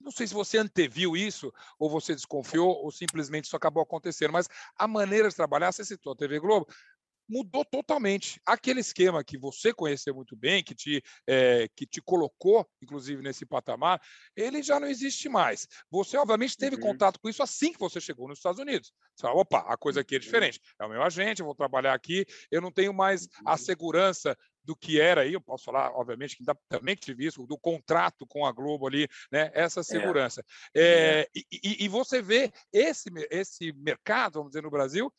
[0.00, 4.48] não sei se você anteviu isso, ou você desconfiou, ou simplesmente isso acabou acontecendo, mas
[4.76, 6.66] a maneira de trabalhar, você citou a TV Globo,
[7.28, 8.40] mudou totalmente.
[8.46, 13.44] Aquele esquema que você conheceu muito bem, que te, é, que te colocou, inclusive, nesse
[13.44, 14.00] patamar,
[14.36, 15.66] ele já não existe mais.
[15.90, 16.82] Você, obviamente, teve uhum.
[16.82, 18.92] contato com isso assim que você chegou nos Estados Unidos.
[19.14, 20.22] Você fala, opa, a coisa aqui é uhum.
[20.22, 20.60] diferente.
[20.80, 23.58] É o meu agente, eu vou trabalhar aqui, eu não tenho mais a uhum.
[23.58, 24.36] segurança
[24.68, 28.44] do que era aí, eu posso falar, obviamente, que também tive isso, do contrato com
[28.44, 29.50] a Globo ali, né?
[29.54, 29.82] Essa é.
[29.82, 30.44] segurança.
[30.74, 31.20] É.
[31.22, 35.10] É, e, e, você vê esse, esse mercado, vamos dizer, no Brasil,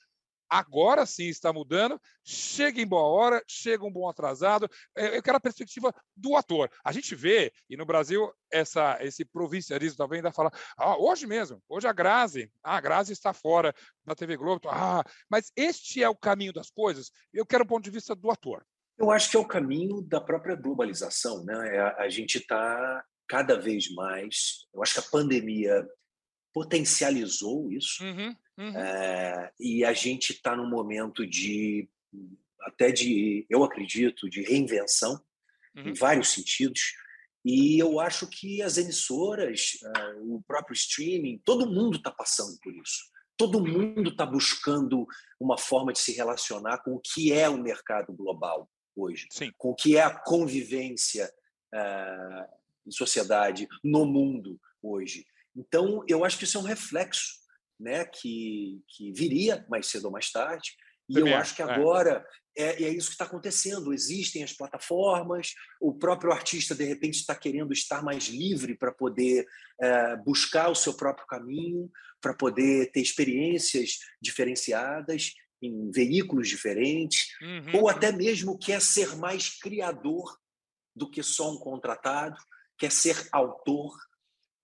[0.50, 4.70] agora sim está mudando, chega em boa hora, chega um bom atrasado.
[4.96, 6.70] É, eu quero a perspectiva do ator.
[6.84, 11.62] A gente vê, e no Brasil, essa, esse provincialismo também ainda fala, ah, hoje mesmo,
[11.70, 16.10] hoje a Grazi, ah, a Grazi está fora da TV Globo, ah, mas este é
[16.10, 17.12] o caminho das coisas.
[17.34, 18.66] Eu quero o ponto de vista do ator.
[18.98, 21.76] Eu acho que é o caminho da própria globalização, né?
[21.76, 24.68] É, a gente está cada vez mais.
[24.74, 25.88] Eu acho que a pandemia
[26.54, 28.04] potencializou isso.
[28.04, 28.78] Uhum, uhum.
[28.78, 31.90] É, e a gente está num momento de
[32.62, 35.22] até de, eu acredito, de reinvenção
[35.76, 35.90] uhum.
[35.90, 36.94] em vários sentidos.
[37.44, 42.74] E eu acho que as emissoras, uh, o próprio streaming, todo mundo está passando por
[42.76, 43.10] isso.
[43.38, 45.08] Todo mundo está buscando
[45.40, 49.52] uma forma de se relacionar com o que é o mercado global hoje, Sim.
[49.58, 51.32] com o que é a convivência
[51.74, 52.46] uh,
[52.86, 55.26] em sociedade, no mundo hoje.
[55.56, 57.39] Então, eu acho que isso é um reflexo
[57.80, 60.72] né, que, que viria mais cedo ou mais tarde.
[61.08, 61.66] E Também, eu acho que é.
[61.66, 63.94] agora é, é isso que está acontecendo.
[63.94, 69.46] Existem as plataformas, o próprio artista, de repente, está querendo estar mais livre para poder
[69.82, 71.90] é, buscar o seu próprio caminho,
[72.22, 77.82] para poder ter experiências diferenciadas em veículos diferentes, uhum.
[77.82, 80.38] ou até mesmo quer ser mais criador
[80.96, 82.38] do que só um contratado,
[82.78, 83.94] quer ser autor,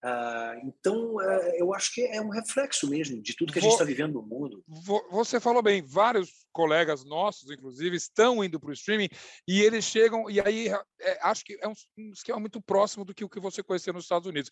[0.08, 3.72] ah, então, eh, eu acho que é um reflexo mesmo de tudo que a gente
[3.72, 4.64] está vivendo no mundo.
[5.10, 9.10] Você falou bem, vários colegas nossos, inclusive, estão indo para o streaming
[9.48, 13.16] e eles chegam, e aí é, acho que é um, um, esquema muito próximo do
[13.16, 14.52] que o que você conheceu nos Estados Unidos,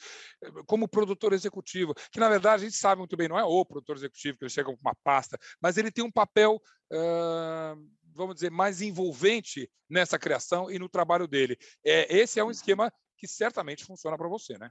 [0.65, 3.95] como produtor executivo, que na verdade a gente sabe muito bem, não é o produtor
[3.95, 6.59] executivo, que ele chega com uma pasta, mas ele tem um papel.
[6.91, 7.79] Uh,
[8.15, 11.57] vamos dizer, mais envolvente nessa criação e no trabalho dele.
[11.83, 14.69] É, esse é um esquema que certamente funciona para você, né?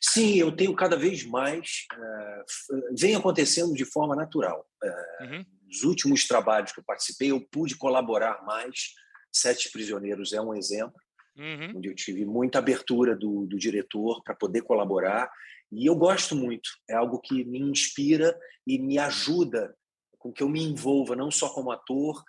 [0.00, 1.86] Sim, eu tenho cada vez mais.
[1.94, 4.66] Uh, vem acontecendo de forma natural.
[4.82, 5.46] Uh, uhum.
[5.66, 8.94] Nos últimos trabalhos que eu participei, eu pude colaborar mais.
[9.32, 11.00] Sete Prisioneiros é um exemplo,
[11.36, 11.76] uhum.
[11.76, 15.30] onde eu tive muita abertura do, do diretor para poder colaborar.
[15.70, 16.68] E eu gosto muito.
[16.88, 19.74] É algo que me inspira e me ajuda
[20.18, 22.22] com que eu me envolva, não só como ator,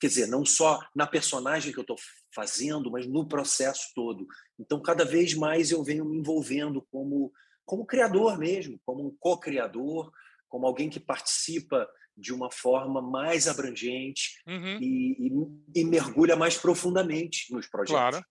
[0.00, 1.96] quer dizer, não só na personagem que eu estou
[2.34, 4.26] fazendo, mas no processo todo.
[4.58, 7.32] Então, cada vez mais eu venho me envolvendo como,
[7.64, 10.12] como criador mesmo, como um co-criador,
[10.48, 14.78] como alguém que participa de uma forma mais abrangente uhum.
[14.80, 18.00] e, e, e, mergulha mais profundamente nos projetos.
[18.00, 18.24] Claro.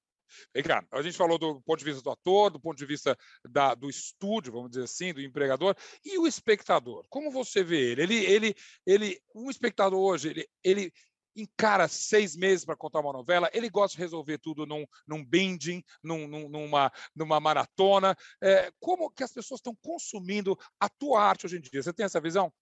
[0.55, 3.17] Ricardo, a gente falou do ponto de vista do ator, do ponto de vista
[3.49, 7.05] da, do estúdio, vamos dizer assim, do empregador, e o espectador.
[7.09, 8.01] Como você vê ele?
[8.03, 10.93] Ele, ele, ele um espectador hoje, ele, ele
[11.35, 15.83] encara seis meses para contar uma novela, ele gosta de resolver tudo num, num binging,
[16.03, 18.15] num, numa, numa maratona.
[18.41, 21.81] É, como que as pessoas estão consumindo a tua arte hoje em dia?
[21.81, 22.53] Você tem essa visão?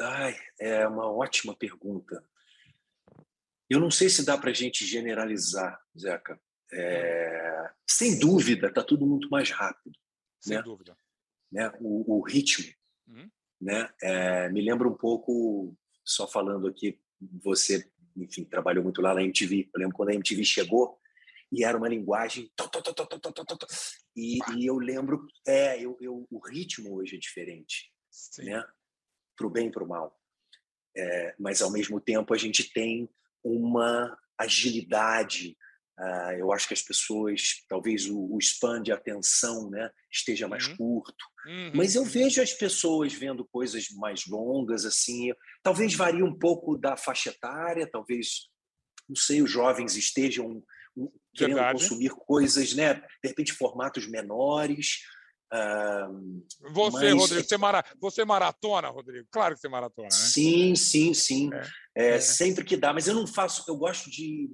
[0.00, 2.24] Ai, é uma ótima pergunta.
[3.68, 6.40] Eu não sei se dá para a gente generalizar, Zeca.
[6.72, 9.98] É, sem dúvida, está tudo muito mais rápido.
[10.40, 10.62] Sem né?
[10.62, 10.96] dúvida.
[11.50, 11.70] Né?
[11.80, 12.72] O, o ritmo.
[13.06, 13.30] Uhum.
[13.60, 13.88] Né?
[14.02, 16.98] É, me lembra um pouco, só falando aqui,
[17.42, 19.68] você, enfim, trabalhou muito lá na MTV.
[19.74, 20.98] Eu lembro quando a MTV chegou
[21.52, 22.50] e era uma linguagem.
[24.16, 28.44] E, e eu lembro, é, eu, eu, o ritmo hoje é diferente, Sim.
[28.44, 28.64] né?
[29.36, 30.18] Para o bem e para o mal.
[30.96, 33.08] É, mas ao mesmo tempo a gente tem
[33.42, 35.56] uma agilidade,
[36.00, 40.66] Uh, eu acho que as pessoas, talvez o, o span de atenção né, esteja mais
[40.68, 40.76] uhum.
[40.76, 41.24] curto.
[41.46, 41.72] Uhum.
[41.74, 45.30] Mas eu vejo as pessoas vendo coisas mais longas, assim.
[45.62, 48.48] Talvez varie um pouco da faixa etária, talvez,
[49.06, 50.62] não sei, os jovens estejam
[51.34, 51.82] querendo Verdade.
[51.82, 52.94] consumir coisas, né?
[52.94, 55.00] De repente, formatos menores.
[55.52, 57.20] Uh, você, mas...
[57.20, 57.84] Rodrigo, você, mara...
[58.00, 59.28] você maratona, Rodrigo?
[59.30, 60.14] Claro que você maratona, né?
[60.14, 61.50] Sim, sim, sim.
[61.52, 61.60] É.
[61.94, 62.20] É, é.
[62.20, 64.48] Sempre que dá, mas eu não faço, eu gosto de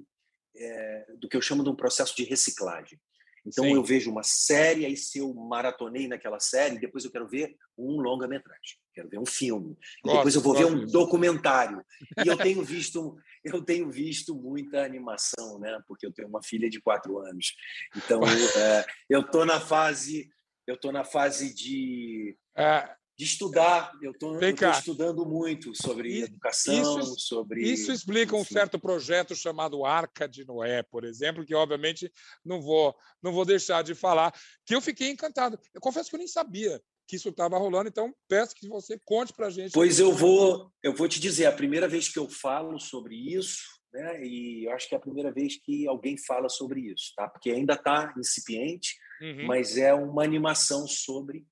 [0.57, 2.99] é, do que eu chamo de um processo de reciclagem.
[3.45, 3.75] Então Sim.
[3.75, 8.01] eu vejo uma série, aí se eu maratonei naquela série, depois eu quero ver um
[8.01, 11.81] longa-metragem, quero ver um filme, gosto, depois eu vou ver um documentário.
[12.23, 15.79] E eu tenho visto, eu tenho visto muita animação, né?
[15.87, 17.55] Porque eu tenho uma filha de quatro anos.
[17.95, 20.29] Então é, eu tô na fase,
[20.67, 23.91] eu tô na fase de é, de estudar.
[24.01, 27.61] Eu estou estudando muito sobre educação, isso, sobre.
[27.61, 32.11] Isso explica um certo projeto chamado Arca de Noé, por exemplo, que obviamente
[32.45, 34.31] não vou, não vou deixar de falar,
[34.65, 35.59] que eu fiquei encantado.
[35.73, 39.33] Eu confesso que eu nem sabia que isso estava rolando, então peço que você conte
[39.33, 39.71] para a gente.
[39.71, 43.63] Pois eu vou, eu vou te dizer, a primeira vez que eu falo sobre isso,
[43.93, 47.29] né, e eu acho que é a primeira vez que alguém fala sobre isso, tá?
[47.29, 49.47] Porque ainda está incipiente, uhum.
[49.47, 51.45] mas é uma animação sobre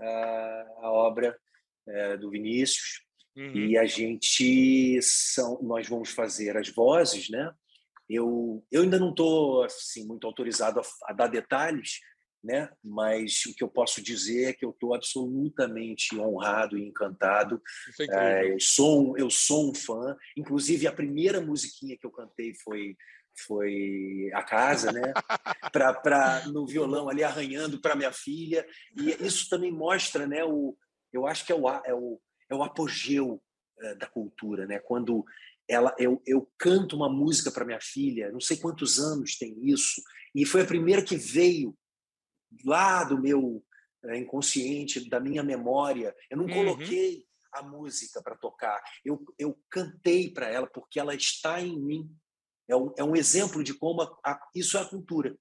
[0.00, 1.38] a obra
[1.86, 3.02] é, do Vinícius.
[3.34, 3.54] Uhum.
[3.54, 7.50] e a gente são nós vamos fazer as vozes né?
[8.06, 11.92] Eu eu ainda não estou assim muito autorizado a, a, dar detalhes
[12.42, 12.68] né?
[12.82, 17.62] Mas o que eu posso dizer é que eu estou absolutamente honrado e encantado.
[18.10, 20.16] É, eu sou um, eu sou um fã.
[20.36, 22.96] Inclusive a primeira musiquinha que eu cantei foi
[23.46, 25.12] foi a casa, né?
[25.72, 28.66] para pra, no violão ali arranhando para minha filha.
[28.96, 30.44] E isso também mostra, né?
[30.44, 30.76] O,
[31.12, 33.42] eu acho que é o, é o, é o apogeu
[33.80, 34.78] é, da cultura, né?
[34.78, 35.24] Quando
[35.68, 40.02] ela, eu, eu canto uma música para minha filha, não sei quantos anos tem isso,
[40.34, 41.76] e foi a primeira que veio
[42.64, 43.64] lá do meu
[44.04, 46.14] é, inconsciente, da minha memória.
[46.30, 46.54] Eu não uhum.
[46.54, 52.10] coloquei a música para tocar, eu, eu cantei para ela porque ela está em mim
[52.68, 55.36] é um, é um exemplo de como a, a, isso é a cultura.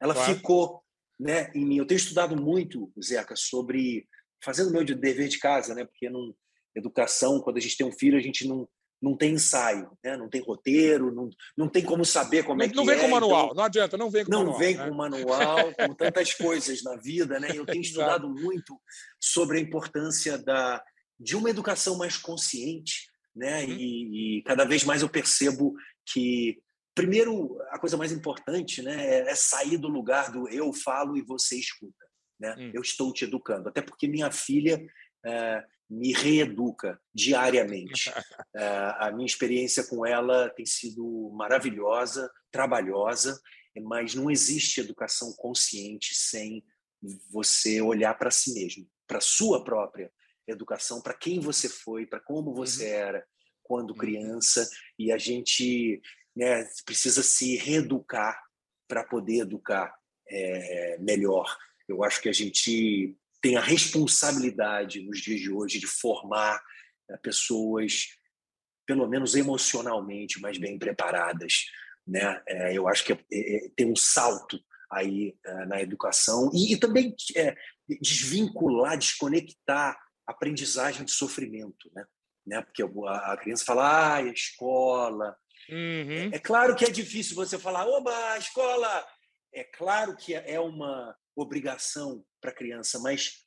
[0.00, 0.34] Ela claro.
[0.34, 0.82] ficou
[1.18, 1.78] né, em mim.
[1.78, 4.06] Eu tenho estudado muito, Zeca, sobre
[4.44, 5.84] fazendo meu dever de casa, né?
[5.84, 6.34] Porque não,
[6.74, 8.68] educação, quando a gente tem um filho, a gente não
[9.00, 10.16] não tem ensaio, né?
[10.16, 13.00] não tem roteiro, não, não tem como saber como não, é que Não vem é,
[13.00, 14.54] com manual, então, não adianta, não vem com não manual.
[14.54, 14.88] Não vem né?
[14.88, 17.50] com manual, com tantas coisas na vida, né?
[17.54, 18.80] Eu tenho estudado muito
[19.20, 20.82] sobre a importância da,
[21.20, 23.64] de uma educação mais consciente, né?
[23.64, 23.72] Uhum.
[23.72, 25.74] E, e, cada vez mais eu percebo
[26.06, 26.62] que
[26.94, 31.22] primeiro a coisa mais importante né é, é sair do lugar do eu falo e
[31.22, 32.06] você escuta
[32.40, 32.70] né hum.
[32.74, 34.82] eu estou te educando até porque minha filha
[35.24, 38.10] é, me reeduca diariamente
[38.56, 38.66] é,
[38.98, 43.38] a minha experiência com ela tem sido maravilhosa trabalhosa
[43.82, 46.64] mas não existe educação consciente sem
[47.30, 50.10] você olhar para si mesmo para sua própria
[50.48, 53.00] educação para quem você foi para como você uhum.
[53.00, 53.26] era
[53.66, 53.96] quando uhum.
[53.96, 56.00] criança e a gente
[56.34, 58.40] né, precisa se reeducar
[58.88, 59.94] para poder educar
[60.28, 61.56] é, melhor.
[61.88, 66.62] Eu acho que a gente tem a responsabilidade nos dias de hoje de formar
[67.08, 68.08] né, pessoas,
[68.86, 71.64] pelo menos emocionalmente, mais bem preparadas.
[72.06, 72.42] Né?
[72.46, 74.60] É, eu acho que é, tem um salto
[74.92, 77.12] aí na educação e, e também
[78.00, 82.04] desvincular, desconectar a aprendizagem de sofrimento, né?
[82.46, 82.62] Né?
[82.62, 85.36] Porque a, criança fala, ah, a escola,
[85.68, 86.30] Uhum.
[86.32, 89.04] É, é, claro que é difícil você falar, oba, a escola.
[89.52, 93.44] É claro que é uma obrigação para a criança, mas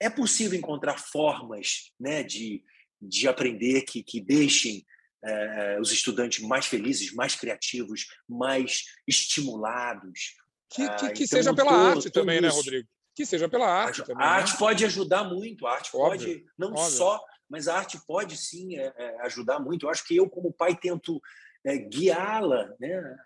[0.00, 2.62] é possível encontrar formas né, de,
[3.00, 4.86] de aprender que, que deixem
[5.24, 10.36] é, os estudantes mais felizes, mais criativos, mais estimulados.
[10.70, 12.88] Que, que, ah, que então, seja pela todo, arte também, né, Rodrigo?
[13.14, 14.24] Que seja pela arte a, também.
[14.24, 14.36] A né?
[14.36, 16.90] arte pode ajudar muito, a arte óbvio, pode não óbvio.
[16.90, 19.86] só, mas a arte pode sim é, é, ajudar muito.
[19.86, 21.20] Eu acho que eu, como pai, tento
[21.64, 23.16] é, guiá-la, né?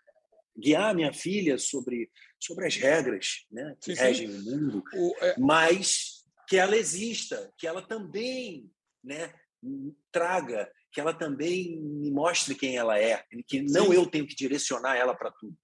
[0.56, 3.74] guiar minha filha sobre, sobre as regras né?
[3.80, 4.38] que sim, regem sim.
[4.38, 5.34] o mundo, o, é...
[5.38, 8.70] mas que ela exista, que ela também
[9.02, 9.32] né,
[10.10, 13.94] traga, que ela também me mostre quem ela é, que não sim.
[13.94, 15.56] eu tenho que direcionar ela para tudo.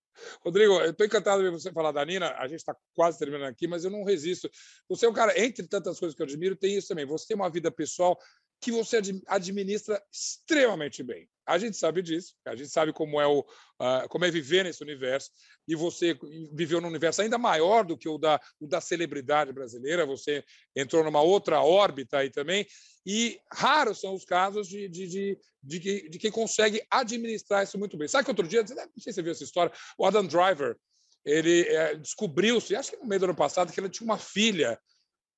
[0.44, 2.34] Rodrigo, eu estou encantado de você falar da Nina.
[2.38, 4.50] A gente está quase terminando aqui, mas eu não resisto.
[4.88, 7.06] Você é um cara, entre tantas coisas que eu admiro, tem isso também.
[7.06, 8.18] Você tem uma vida pessoal
[8.60, 11.28] que você administra extremamente bem.
[11.46, 14.82] A gente sabe disso, a gente sabe como é o uh, como é viver nesse
[14.82, 15.30] universo
[15.66, 16.18] e você
[16.52, 20.04] viveu num universo ainda maior do que o da, o da celebridade brasileira.
[20.04, 20.44] Você
[20.76, 22.66] entrou numa outra órbita aí também
[23.06, 27.96] e raros são os casos de, de, de, de, de quem consegue administrar isso muito
[27.96, 28.08] bem.
[28.08, 28.66] Sabe que outro dia, não
[28.98, 30.76] sei se você viu essa história, o Adam Driver
[31.24, 34.78] ele é, descobriu-se, acho que no meio do ano passado, que ele tinha uma filha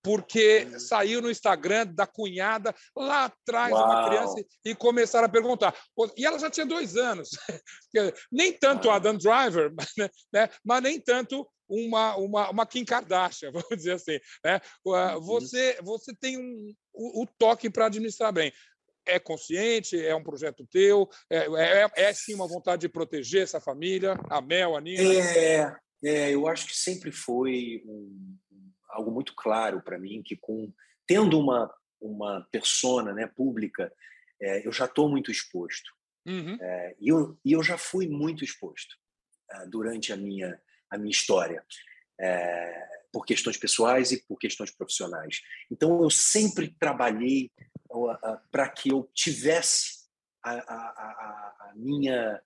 [0.03, 3.85] porque saiu no Instagram da cunhada lá atrás Uau.
[3.85, 5.75] uma criança e começaram a perguntar.
[6.17, 7.31] E ela já tinha dois anos.
[8.33, 10.51] nem tanto o Adam Driver, né, né?
[10.65, 14.19] mas nem tanto uma, uma, uma Kim Kardashian, vamos dizer assim.
[14.45, 14.61] Né?
[14.85, 15.21] Uhum.
[15.21, 18.53] Você, você tem um, o, o toque para administrar bem.
[19.07, 23.59] É consciente, é um projeto teu, é, é, é, sim uma vontade de proteger essa
[23.59, 25.03] família, a Mel, a Nina?
[25.03, 25.75] É,
[26.05, 28.37] é eu acho que sempre foi um,
[28.91, 30.73] algo muito claro para mim que com
[31.07, 33.93] tendo uma uma persona né pública
[34.41, 35.91] é, eu já estou muito exposto
[36.27, 36.57] uhum.
[36.61, 38.97] é, e, eu, e eu já fui muito exposto
[39.51, 40.61] é, durante a minha
[40.91, 41.65] a minha história
[42.21, 45.41] é, por questões pessoais e por questões profissionais.
[45.71, 47.51] Então, eu sempre trabalhei
[48.53, 50.09] para que eu tivesse
[50.45, 52.41] a, a, a, minha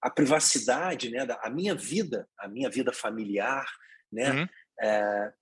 [0.00, 3.66] a privacidade, né, a minha vida, a minha vida familiar,
[4.16, 4.48] né, uhum.
[4.80, 5.32] é,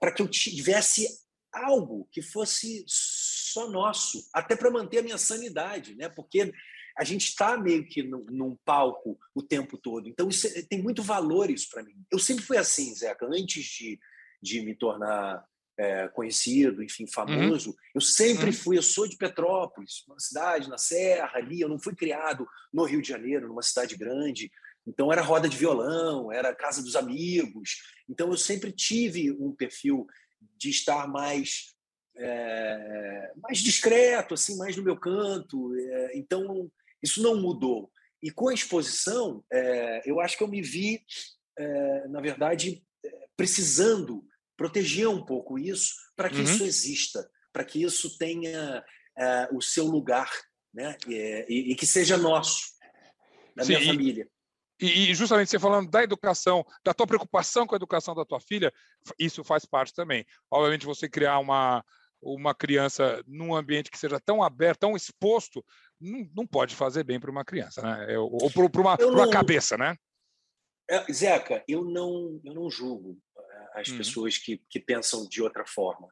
[0.00, 1.06] para que eu tivesse
[1.52, 6.50] algo que fosse só nosso, até para manter a minha sanidade, né, porque
[6.96, 10.08] a gente está meio que num, num, palco o tempo todo.
[10.08, 11.94] Então, isso é, tem muito valor isso para mim.
[12.10, 13.98] Eu sempre fui assim, Zeca, antes de,
[14.42, 15.44] de me tornar
[15.78, 17.70] é, conhecido, enfim, famoso.
[17.70, 17.76] Uhum.
[17.94, 18.52] Eu sempre uhum.
[18.52, 21.60] fui, eu sou de Petrópolis, uma cidade na Serra, ali.
[21.60, 24.50] Eu não fui criado no Rio de Janeiro, numa cidade grande.
[24.86, 27.82] Então, era roda de violão, era casa dos amigos.
[28.08, 30.06] Então, eu sempre tive um perfil
[30.56, 31.72] de estar mais
[32.16, 35.74] é, mais discreto, assim, mais no meu canto.
[35.76, 36.70] É, então,
[37.02, 37.90] isso não mudou.
[38.22, 41.04] E com a exposição, é, eu acho que eu me vi,
[41.58, 44.24] é, na verdade, é, precisando
[44.56, 46.44] proteger um pouco isso para que uhum.
[46.44, 48.84] isso exista, para que isso tenha
[49.18, 50.30] é, o seu lugar,
[50.72, 50.96] né?
[51.08, 52.60] E, e, que seja nosso,
[53.56, 54.28] da Sim, minha família.
[54.82, 58.72] E, justamente você falando da educação, da tua preocupação com a educação da tua filha,
[59.18, 60.26] isso faz parte também.
[60.50, 61.84] Obviamente, você criar uma,
[62.20, 65.64] uma criança num ambiente que seja tão aberto, tão exposto,
[66.00, 68.18] não, não pode fazer bem para uma criança, né?
[68.18, 69.10] Ou para uma, não...
[69.10, 69.96] uma cabeça, né?
[70.90, 73.16] É, Zeca, eu não, eu não julgo
[73.74, 73.98] as uhum.
[73.98, 76.08] pessoas que, que pensam de outra forma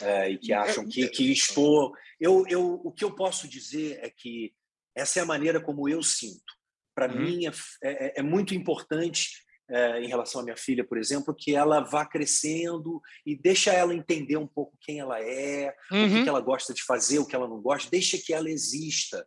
[0.00, 1.92] é, e que acham que, que expor.
[2.20, 4.54] Eu, eu, o que eu posso dizer é que
[4.94, 6.61] essa é a maneira como eu sinto.
[6.94, 7.20] Para uhum.
[7.20, 7.50] mim, é,
[7.82, 9.30] é, é, muito importante,
[9.70, 13.94] é, em relação à minha filha, por exemplo, que ela vá crescendo e deixa ela
[13.94, 16.04] entender um pouco quem ela é, uhum.
[16.04, 16.22] o que, uhum.
[16.22, 19.26] que ela gosta de fazer, o que ela não gosta, deixa que ela exista.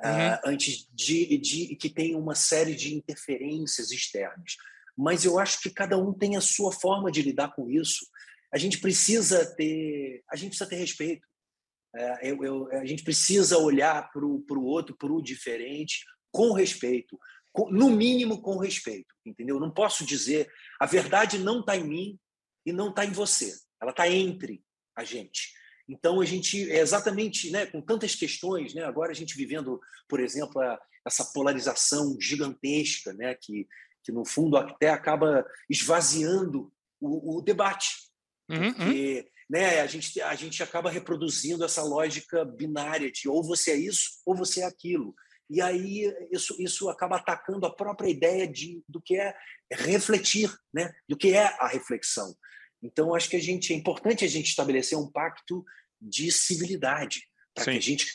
[0.00, 4.54] Uh, antes de, de que tenha uma série de interferências externas
[4.98, 8.04] mas eu acho que cada um tem a sua forma de lidar com isso.
[8.52, 11.24] A gente precisa ter, a gente precisa ter respeito.
[11.94, 16.04] É, eu, eu, a gente precisa olhar para o outro, para o diferente,
[16.38, 17.18] com respeito,
[17.52, 19.56] com, no mínimo com respeito, entendeu?
[19.56, 22.18] Eu não posso dizer a verdade não está em mim
[22.64, 23.52] e não está em você.
[23.82, 24.62] Ela está entre
[24.94, 25.52] a gente.
[25.88, 28.84] Então a gente é exatamente, né, com tantas questões, né?
[28.84, 33.66] Agora a gente vivendo, por exemplo, a, essa polarização gigantesca, né, que
[34.04, 37.96] que no fundo até acaba esvaziando o, o debate.
[38.48, 38.74] Uhum, uhum.
[38.74, 39.38] porque uhum.
[39.50, 44.20] Né, a, gente, a gente acaba reproduzindo essa lógica binária de ou você é isso
[44.26, 45.14] ou você é aquilo.
[45.50, 49.34] E aí isso, isso acaba atacando a própria ideia de, do que é
[49.72, 52.34] refletir, né, do que é a reflexão.
[52.82, 55.64] Então, acho que a gente é importante a gente estabelecer um pacto
[56.00, 57.22] de civilidade.
[57.54, 58.06] Para que a gente.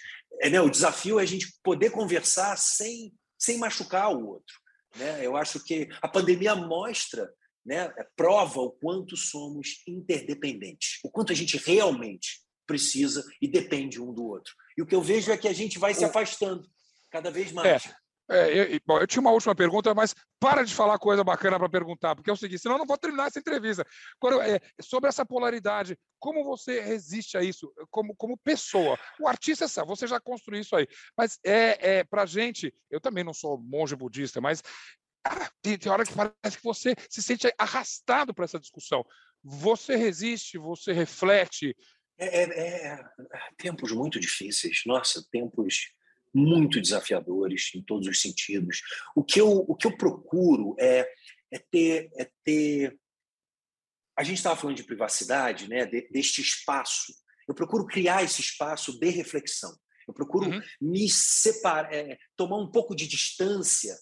[0.41, 4.55] É, né, o desafio é a gente poder conversar sem, sem machucar o outro.
[4.95, 5.25] Né?
[5.25, 7.31] Eu acho que a pandemia mostra,
[7.65, 14.01] né, é, prova o quanto somos interdependentes, o quanto a gente realmente precisa e depende
[14.01, 14.53] um do outro.
[14.77, 16.67] E o que eu vejo é que a gente vai se afastando
[17.13, 17.85] cada vez mais.
[17.85, 18.03] É.
[18.31, 21.69] É, eu, bom, eu tinha uma última pergunta, mas para de falar coisa bacana para
[21.69, 23.85] perguntar, porque é o seguinte, senão eu não vou terminar essa entrevista.
[24.19, 28.97] Agora, é, sobre essa polaridade, como você resiste a isso como, como pessoa?
[29.19, 30.87] O artista, você já construiu isso aí,
[31.17, 34.63] mas é, é para gente, eu também não sou monge budista, mas
[35.25, 39.05] ah, tem, tem hora que parece que você se sente arrastado para essa discussão.
[39.43, 41.75] Você resiste, você reflete.
[42.17, 42.99] É, é, é,
[43.57, 45.93] tempos muito difíceis, nossa, tempos
[46.33, 48.81] muito desafiadores em todos os sentidos.
[49.15, 51.07] O que eu, o que eu procuro é,
[51.51, 52.97] é ter, é ter.
[54.17, 55.85] A gente estava falando de privacidade, né?
[55.85, 57.13] De, deste espaço.
[57.47, 59.77] Eu procuro criar esse espaço de reflexão.
[60.07, 60.61] Eu procuro uhum.
[60.81, 63.95] me separar, é, tomar um pouco de distância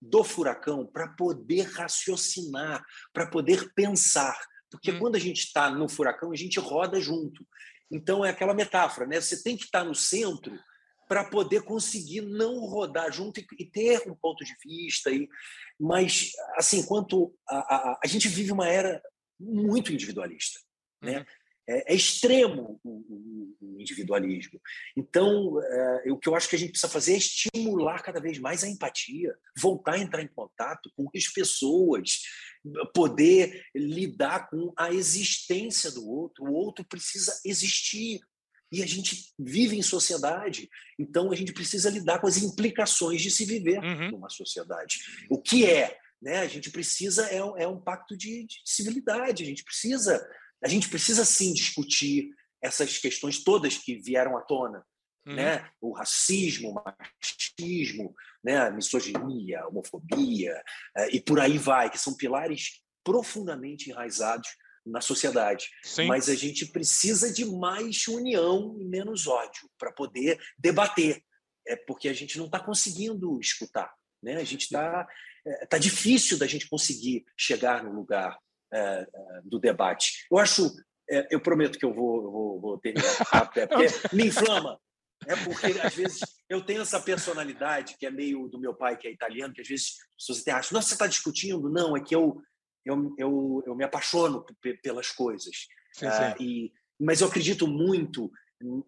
[0.00, 4.38] do furacão para poder raciocinar, para poder pensar.
[4.70, 5.00] Porque uhum.
[5.00, 7.46] quando a gente está no furacão, a gente roda junto.
[7.90, 9.20] Então é aquela metáfora, né?
[9.20, 10.58] Você tem que estar tá no centro
[11.08, 15.10] para poder conseguir não rodar junto e, e, ter um ponto de vista.
[15.10, 15.28] E,
[15.80, 19.02] mas, assim, quanto a, a, a gente vive uma era
[19.40, 20.60] muito individualista,
[21.02, 21.20] né?
[21.20, 21.24] Uhum.
[21.70, 24.58] É, é, extremo o, o, o, individualismo.
[24.96, 28.38] Então, é, o que eu acho que a gente precisa fazer é estimular cada vez
[28.38, 32.22] mais a empatia, voltar a entrar em contato com as pessoas,
[32.94, 36.44] poder lidar com a existência do outro.
[36.44, 38.20] O outro precisa existir.
[38.70, 43.30] E a gente vive em sociedade, então a gente precisa lidar com as implicações de
[43.30, 44.10] se viver uhum.
[44.10, 44.98] numa sociedade.
[45.30, 45.98] O que é?
[46.20, 46.40] Né?
[46.40, 49.42] A gente precisa é, é um pacto de, de civilidade.
[49.42, 50.26] A gente precisa
[50.62, 54.84] a gente precisa sim discutir essas questões todas que vieram à tona,
[55.26, 55.34] uhum.
[55.34, 55.70] né?
[55.80, 58.58] O racismo, o machismo, né?
[58.58, 60.60] A misoginia, a homofobia
[60.96, 64.48] uh, e por aí vai, que são pilares profundamente enraizados
[64.90, 65.68] na sociedade.
[65.82, 66.06] Sim.
[66.06, 71.22] Mas a gente precisa de mais união e menos ódio para poder debater.
[71.66, 73.92] É porque a gente não está conseguindo escutar.
[74.22, 74.36] Né?
[74.36, 75.06] A gente está.
[75.46, 78.38] É, tá difícil da gente conseguir chegar no lugar
[78.72, 79.06] é, é,
[79.44, 80.26] do debate.
[80.30, 80.70] Eu acho.
[81.10, 84.78] É, eu prometo que eu vou, eu vou, vou terminar rápido, é porque me inflama.
[85.26, 89.08] É porque, às vezes, eu tenho essa personalidade que é meio do meu pai, que
[89.08, 91.68] é italiano, que às vezes você até acha, nossa, você está discutindo?
[91.70, 92.40] Não, é que eu,
[92.88, 94.44] eu, eu, eu me apaixono
[94.82, 95.68] pelas coisas.
[95.92, 96.32] Sim, sim.
[96.32, 98.82] Uh, e, mas eu acredito muito uh,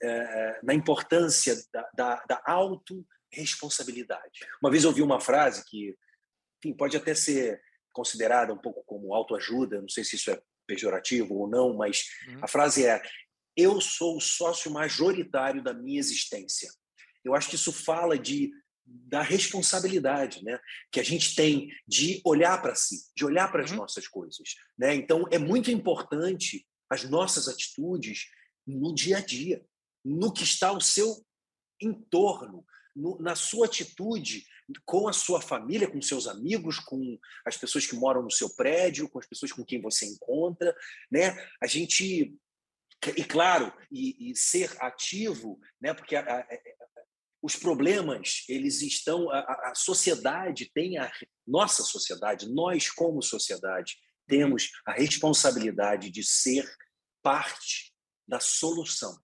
[0.63, 4.41] na importância da, da, da autorresponsabilidade.
[4.63, 5.95] Uma vez eu ouvi uma frase que
[6.59, 7.61] enfim, pode até ser
[7.93, 12.39] considerada um pouco como autoajuda, não sei se isso é pejorativo ou não, mas uhum.
[12.43, 13.03] a frase é:
[13.57, 16.71] Eu sou o sócio majoritário da minha existência.
[17.25, 18.51] Eu acho que isso fala de
[18.91, 20.59] da responsabilidade né,
[20.91, 23.79] que a gente tem de olhar para si, de olhar para as uhum.
[23.79, 24.55] nossas coisas.
[24.79, 24.95] Né?
[24.95, 28.27] Então, é muito importante as nossas atitudes
[28.67, 29.65] no dia a dia,
[30.05, 31.25] no que está ao seu
[31.81, 32.65] entorno,
[32.95, 34.45] no, na sua atitude
[34.85, 39.09] com a sua família, com seus amigos, com as pessoas que moram no seu prédio,
[39.09, 40.75] com as pessoas com quem você encontra.
[41.11, 41.37] Né?
[41.61, 42.37] A gente
[43.17, 45.95] e claro, e, e, ser ativo, né?
[45.95, 46.47] Porque a, a,
[47.43, 51.11] os problemas eles estão a, a, sociedade tem a
[51.47, 56.71] nossa sociedade nós como sociedade temos a responsabilidade de ser
[57.23, 57.93] parte
[58.27, 59.19] da solução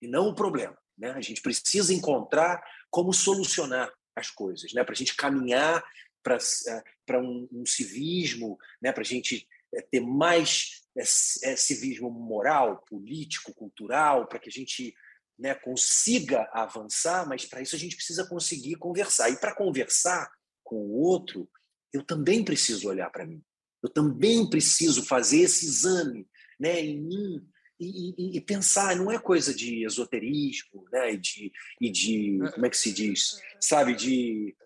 [0.00, 1.10] e não o problema né?
[1.10, 4.82] A gente precisa encontrar como solucionar as coisas né?
[4.82, 5.84] Para a gente caminhar
[6.22, 8.92] para é, um, um civismo né?
[8.92, 14.94] Para a gente é, ter mais é, civismo moral político cultural para que a gente
[15.38, 19.30] né, consiga avançar, mas para isso a gente precisa conseguir conversar.
[19.30, 20.30] E para conversar
[20.64, 21.48] com o outro,
[21.92, 23.42] eu também preciso olhar para mim.
[23.82, 26.26] Eu também preciso fazer esse exame
[26.58, 28.96] né, em mim e, e, e, pensar.
[28.96, 32.38] Não é coisa de esoterismo né, e, de, e de.
[32.54, 33.38] Como é que se diz?
[33.60, 33.94] Sabe?
[33.94, 34.56] De.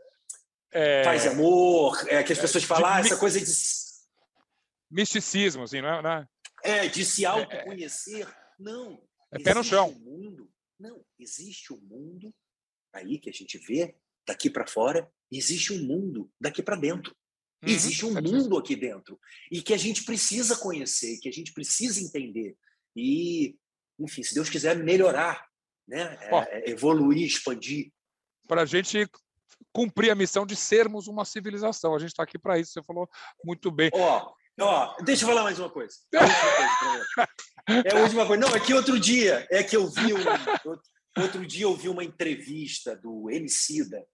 [0.72, 1.02] É...
[1.02, 2.08] Paz e amor.
[2.08, 3.50] É, que as pessoas falam, ah, essa coisa de.
[4.88, 6.28] Misticismo, assim, não é?
[6.62, 7.30] É, de se é, é.
[7.30, 8.28] autoconhecer.
[8.58, 9.02] Não.
[9.32, 9.88] É pé no chão.
[9.88, 10.50] Um mundo
[10.80, 12.34] não, existe um mundo
[12.92, 13.94] aí que a gente vê
[14.26, 17.14] daqui para fora, existe um mundo daqui para dentro.
[17.62, 19.20] Uhum, existe um mundo aqui dentro
[19.52, 22.56] e que a gente precisa conhecer, que a gente precisa entender
[22.96, 23.56] e,
[23.98, 25.46] enfim, se Deus quiser melhorar,
[25.86, 26.16] né,
[26.50, 27.92] é, evoluir, expandir.
[28.48, 29.06] Para a gente
[29.72, 32.72] cumprir a missão de sermos uma civilização, a gente está aqui para isso.
[32.72, 33.08] Você falou
[33.44, 33.90] muito bem.
[33.92, 35.94] Ó, ó, deixa eu falar mais uma coisa.
[37.84, 38.40] É a última coisa.
[38.40, 42.04] Não, é que outro dia, é que eu vi um, outro dia eu vi uma
[42.04, 44.04] entrevista do Emicida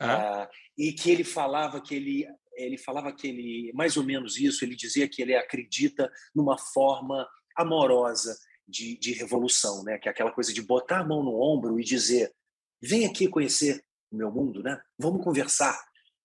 [0.00, 0.44] ah.
[0.44, 4.64] uh, e que ele falava que ele ele falava que ele mais ou menos isso.
[4.64, 7.26] Ele dizia que ele acredita numa forma
[7.56, 8.36] amorosa
[8.66, 9.98] de, de revolução, né?
[9.98, 12.32] Que é aquela coisa de botar a mão no ombro e dizer:
[12.80, 14.80] vem aqui conhecer o meu mundo, né?
[14.98, 15.78] Vamos conversar.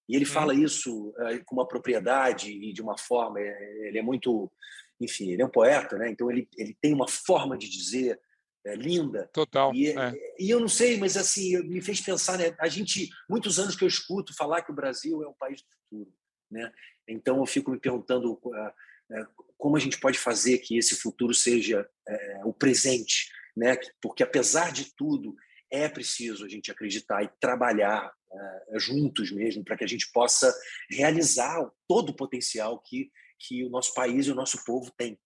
[0.09, 0.63] E ele fala hum.
[0.63, 3.39] isso uh, com uma propriedade e de uma forma.
[3.39, 4.51] Eh, ele é muito
[4.99, 6.09] enfim, ele é um poeta, né?
[6.09, 8.19] Então ele, ele tem uma forma de dizer
[8.65, 9.29] é, linda.
[9.31, 9.73] Total.
[9.73, 10.13] E, é.
[10.39, 12.55] e eu não sei, mas assim, me fez pensar, né?
[12.59, 15.67] A gente, muitos anos que eu escuto falar que o Brasil é um país do
[15.69, 16.13] futuro,
[16.51, 16.71] né?
[17.07, 21.87] Então eu fico me perguntando uh, como a gente pode fazer que esse futuro seja
[22.09, 23.77] uh, o presente, né?
[24.01, 25.35] Porque apesar de tudo,
[25.71, 28.11] é preciso a gente acreditar e trabalhar
[28.75, 30.53] juntos mesmo para que a gente possa
[30.91, 35.17] realizar todo o potencial que que o nosso país e o nosso povo têm.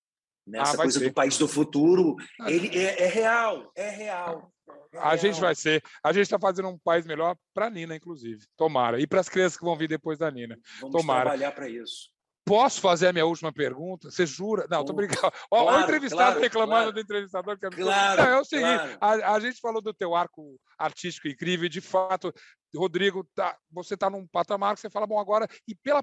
[0.46, 0.60] Né?
[0.60, 1.10] Ah, Essa coisa ser.
[1.10, 4.52] do país do futuro, ah, ele é, é real, é real.
[4.94, 5.82] É a gente vai ser.
[6.04, 8.44] A gente está fazendo um país melhor para a Nina, inclusive.
[8.58, 9.00] Tomara.
[9.00, 10.58] E para as crianças que vão vir depois da Nina.
[10.80, 11.30] Vamos Tomara.
[11.30, 12.10] trabalhar para isso.
[12.44, 14.10] Posso fazer a minha última pergunta?
[14.10, 14.66] Você jura?
[14.70, 15.32] Não, tô brincando.
[15.50, 16.94] Claro, o entrevistado claro, reclamando claro.
[16.94, 17.60] do entrevistador.
[17.60, 17.70] Que é...
[17.70, 21.70] Claro, Não, é o seguinte, a, a, gente falou do teu arco artístico incrível, e
[21.70, 22.34] de fato,
[22.76, 26.02] Rodrigo, tá, você está num patamar que você fala, bom, agora, e pela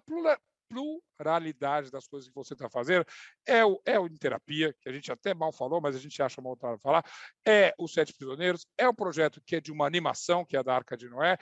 [0.69, 3.05] pluralidade das coisas que você está fazendo.
[3.47, 6.23] É o, é o em terapia, que a gente até mal falou, mas a gente
[6.23, 7.05] acha mal falar.
[7.47, 10.63] É os Sete Prisioneiros, é o um projeto que é de uma animação, que é
[10.63, 11.39] da Arca de Noé.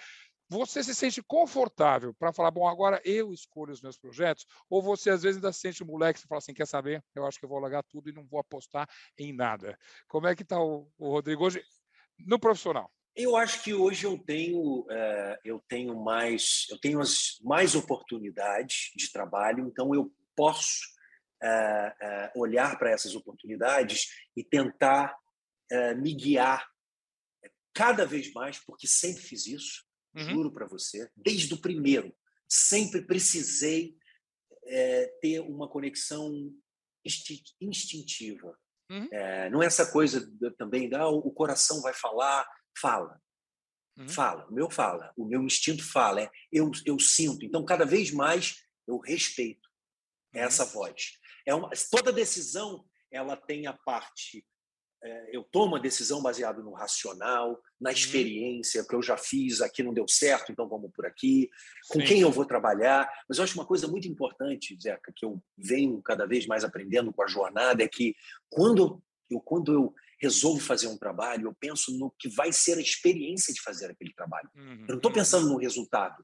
[0.48, 4.46] Você se sente confortável para falar, bom, agora eu escolho os meus projetos?
[4.70, 7.04] Ou você às vezes ainda se sente moleque e fala assim, quer saber?
[7.14, 9.76] Eu acho que eu vou largar tudo e não vou apostar em nada.
[10.06, 11.60] Como é que está o, o Rodrigo hoje
[12.18, 12.92] no profissional?
[13.16, 18.92] Eu acho que hoje eu tenho, uh, eu tenho mais, eu tenho as, mais oportunidades
[18.94, 20.82] de trabalho, então eu posso
[21.42, 25.16] uh, uh, olhar para essas oportunidades e tentar
[25.98, 26.64] me guiar
[27.74, 30.30] cada vez mais, porque sempre fiz isso, uhum.
[30.30, 32.14] juro para você, desde o primeiro,
[32.48, 33.96] sempre precisei
[35.20, 36.54] ter uma conexão
[37.60, 38.56] instintiva.
[38.88, 39.08] Uhum.
[39.50, 40.24] Não é essa coisa
[40.56, 42.48] também da ah, o coração vai falar,
[42.78, 43.20] fala.
[43.96, 44.08] Uhum.
[44.08, 47.44] Fala, o meu fala, o meu instinto fala, é, eu, eu sinto.
[47.44, 49.68] Então, cada vez mais eu respeito
[50.34, 50.40] uhum.
[50.40, 51.18] essa voz.
[51.46, 54.44] É uma, toda decisão ela tem a parte
[55.02, 57.96] é, eu tomo a decisão baseada no racional, na uhum.
[57.96, 61.48] experiência, que eu já fiz, aqui não deu certo, então vamos por aqui,
[61.88, 62.06] com Sim.
[62.06, 63.08] quem eu vou trabalhar.
[63.28, 67.12] Mas eu acho uma coisa muito importante, Zeca, que eu venho cada vez mais aprendendo
[67.12, 68.16] com a jornada, é que
[68.50, 72.80] quando eu, quando eu resolvo fazer um trabalho, eu penso no que vai ser a
[72.80, 74.48] experiência de fazer aquele trabalho.
[74.54, 74.80] Uhum.
[74.82, 76.22] Eu não estou pensando no resultado.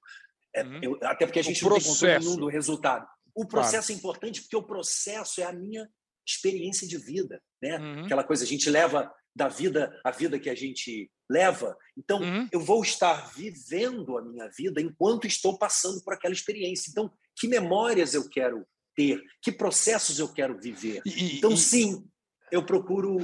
[0.55, 0.80] É, uhum.
[0.82, 2.01] eu, até porque a gente o não processo.
[2.01, 3.07] tem controle do resultado.
[3.34, 3.93] O processo claro.
[3.93, 5.88] é importante porque o processo é a minha
[6.26, 7.78] experiência de vida, né?
[7.78, 8.05] Uhum.
[8.05, 11.76] Aquela coisa a gente leva da vida a vida que a gente leva.
[11.97, 12.49] Então, uhum.
[12.53, 16.90] eu vou estar vivendo a minha vida enquanto estou passando por aquela experiência.
[16.90, 19.22] Então, que memórias eu quero ter?
[19.40, 21.01] Que processos eu quero viver?
[21.07, 22.07] E, então, e, sim,
[22.51, 23.18] eu procuro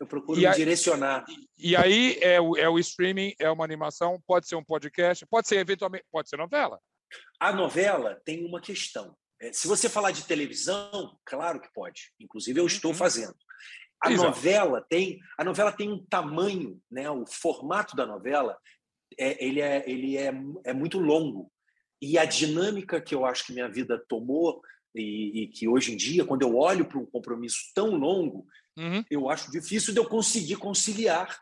[0.00, 1.24] eu procuro me direcionar.
[1.28, 5.26] E, e, aí é o, é o streaming, é uma animação, pode ser um podcast,
[5.26, 6.80] pode ser eventualmente, pode ser novela.
[7.38, 9.14] A novela tem uma questão.
[9.40, 12.12] É, se você falar de televisão, claro que pode.
[12.18, 12.96] Inclusive eu estou uhum.
[12.96, 13.34] fazendo.
[14.02, 14.30] A Exato.
[14.30, 17.10] novela tem a novela tem um tamanho, né?
[17.10, 18.56] O formato da novela
[19.18, 20.32] é, ele é ele é,
[20.64, 21.52] é muito longo
[22.00, 24.62] e a dinâmica que eu acho que minha vida tomou
[24.94, 28.46] e, e que hoje em dia, quando eu olho para um compromisso tão longo,
[28.80, 29.04] uhum.
[29.10, 31.38] eu acho difícil de eu conseguir conciliar.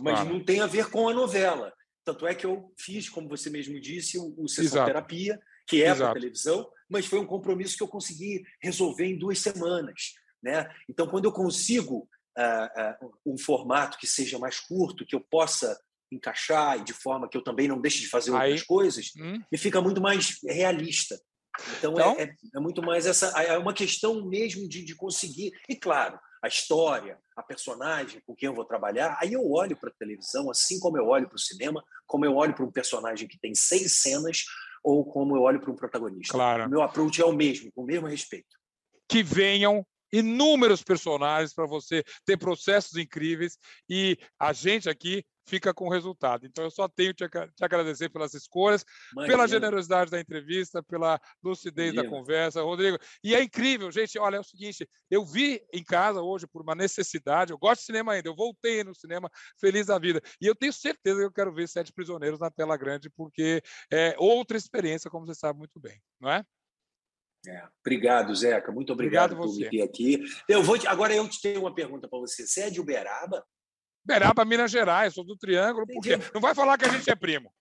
[0.00, 0.30] Mas claro.
[0.30, 1.72] não tem a ver com a novela.
[2.04, 4.86] Tanto é que eu fiz, como você mesmo disse, o, o Sessão Exato.
[4.86, 9.38] Terapia, que é para televisão, mas foi um compromisso que eu consegui resolver em duas
[9.38, 10.14] semanas.
[10.42, 10.68] Né?
[10.88, 12.08] Então, quando eu consigo
[12.38, 15.78] uh, uh, um formato que seja mais curto, que eu possa
[16.10, 19.40] encaixar e de forma que eu também não deixe de fazer Aí, outras coisas, hum.
[19.50, 21.18] me fica muito mais realista.
[21.78, 23.28] Então, é, então é, é, é, muito mais essa.
[23.42, 25.52] É uma questão mesmo de, de conseguir.
[25.68, 29.90] E, claro, a história, a personagem com quem eu vou trabalhar, aí eu olho para
[29.90, 33.28] a televisão, assim como eu olho para o cinema, como eu olho para um personagem
[33.28, 34.44] que tem seis cenas,
[34.82, 36.32] ou como eu olho para um protagonista.
[36.32, 36.66] Claro.
[36.66, 38.58] O meu approach é o mesmo, com o mesmo respeito.
[39.08, 43.56] Que venham inúmeros personagens para você ter processos incríveis
[43.88, 46.46] e a gente aqui fica com o resultado.
[46.46, 49.32] Então, eu só tenho te, te agradecer pelas escolhas, Imagina.
[49.32, 52.10] pela generosidade da entrevista, pela lucidez Imagina.
[52.10, 52.98] da conversa, Rodrigo.
[53.22, 54.18] E é incrível, gente.
[54.18, 57.52] Olha, é o seguinte: eu vi em casa hoje por uma necessidade.
[57.52, 58.28] Eu gosto de cinema ainda.
[58.28, 59.30] Eu voltei no cinema
[59.60, 60.20] feliz da vida.
[60.40, 63.62] E eu tenho certeza que eu quero ver Sete Prisioneiros na tela grande, porque
[63.92, 66.44] é outra experiência, como você sabe muito bem, não é?
[67.46, 67.66] É.
[67.80, 68.70] Obrigado, Zeca.
[68.70, 70.22] Muito obrigado, obrigado por me ter aqui.
[70.48, 70.86] Eu vou te...
[70.86, 72.46] Agora eu te tenho uma pergunta para você.
[72.46, 73.44] Você é de Uberaba?
[74.04, 76.18] Uberaba, Minas Gerais, sou do Triângulo, por quê?
[76.34, 77.52] Não vai falar que a gente é primo.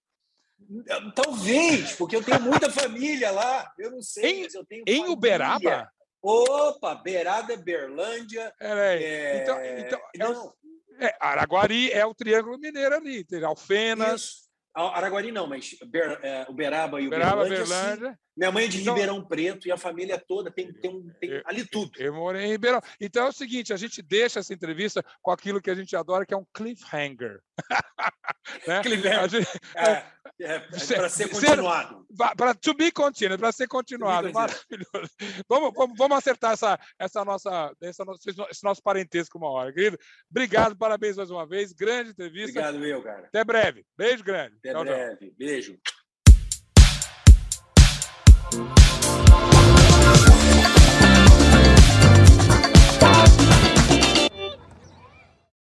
[1.15, 3.71] Talvez, porque eu tenho muita família lá.
[3.77, 4.83] Eu não sei, em, mas eu tenho.
[4.87, 5.13] Em família.
[5.13, 5.91] Uberaba?
[6.21, 8.53] Opa, Beirada, Berlândia.
[8.59, 10.53] É, então, então não.
[10.99, 14.21] É, Araguari é o Triângulo Mineiro ali, tem Alfenas.
[14.21, 14.50] Isso.
[14.73, 17.65] Araguari não, mas Ber, é, Uberaba e Uberaba, Berlândia.
[17.65, 18.19] Berlândia.
[18.37, 21.41] Minha mãe é de então, Ribeirão Preto e a família toda tem, tem, tem eu,
[21.45, 21.91] ali tudo.
[21.97, 22.81] Eu morei em Ribeirão.
[22.99, 26.25] Então é o seguinte, a gente deixa essa entrevista com aquilo que a gente adora,
[26.25, 27.41] que é um cliffhanger.
[28.67, 28.81] né?
[28.81, 29.29] Cliffhanger.
[29.29, 30.05] Gente, é,
[30.43, 32.05] é, para ser continuado.
[32.37, 34.31] Para to be continued, para ser continuado.
[34.31, 35.11] Maravilhoso.
[35.47, 38.03] Vamos, vamos, vamos acertar essa, essa nossa, essa,
[38.49, 39.97] esse nosso parentesco uma hora, querido.
[40.29, 41.73] Obrigado, parabéns mais uma vez.
[41.73, 42.59] Grande entrevista.
[42.59, 43.27] Obrigado, meu, cara.
[43.27, 43.85] Até breve.
[43.97, 44.55] Beijo grande.
[44.57, 45.27] Até tchau, breve.
[45.27, 45.35] Tchau.
[45.37, 45.79] Beijo.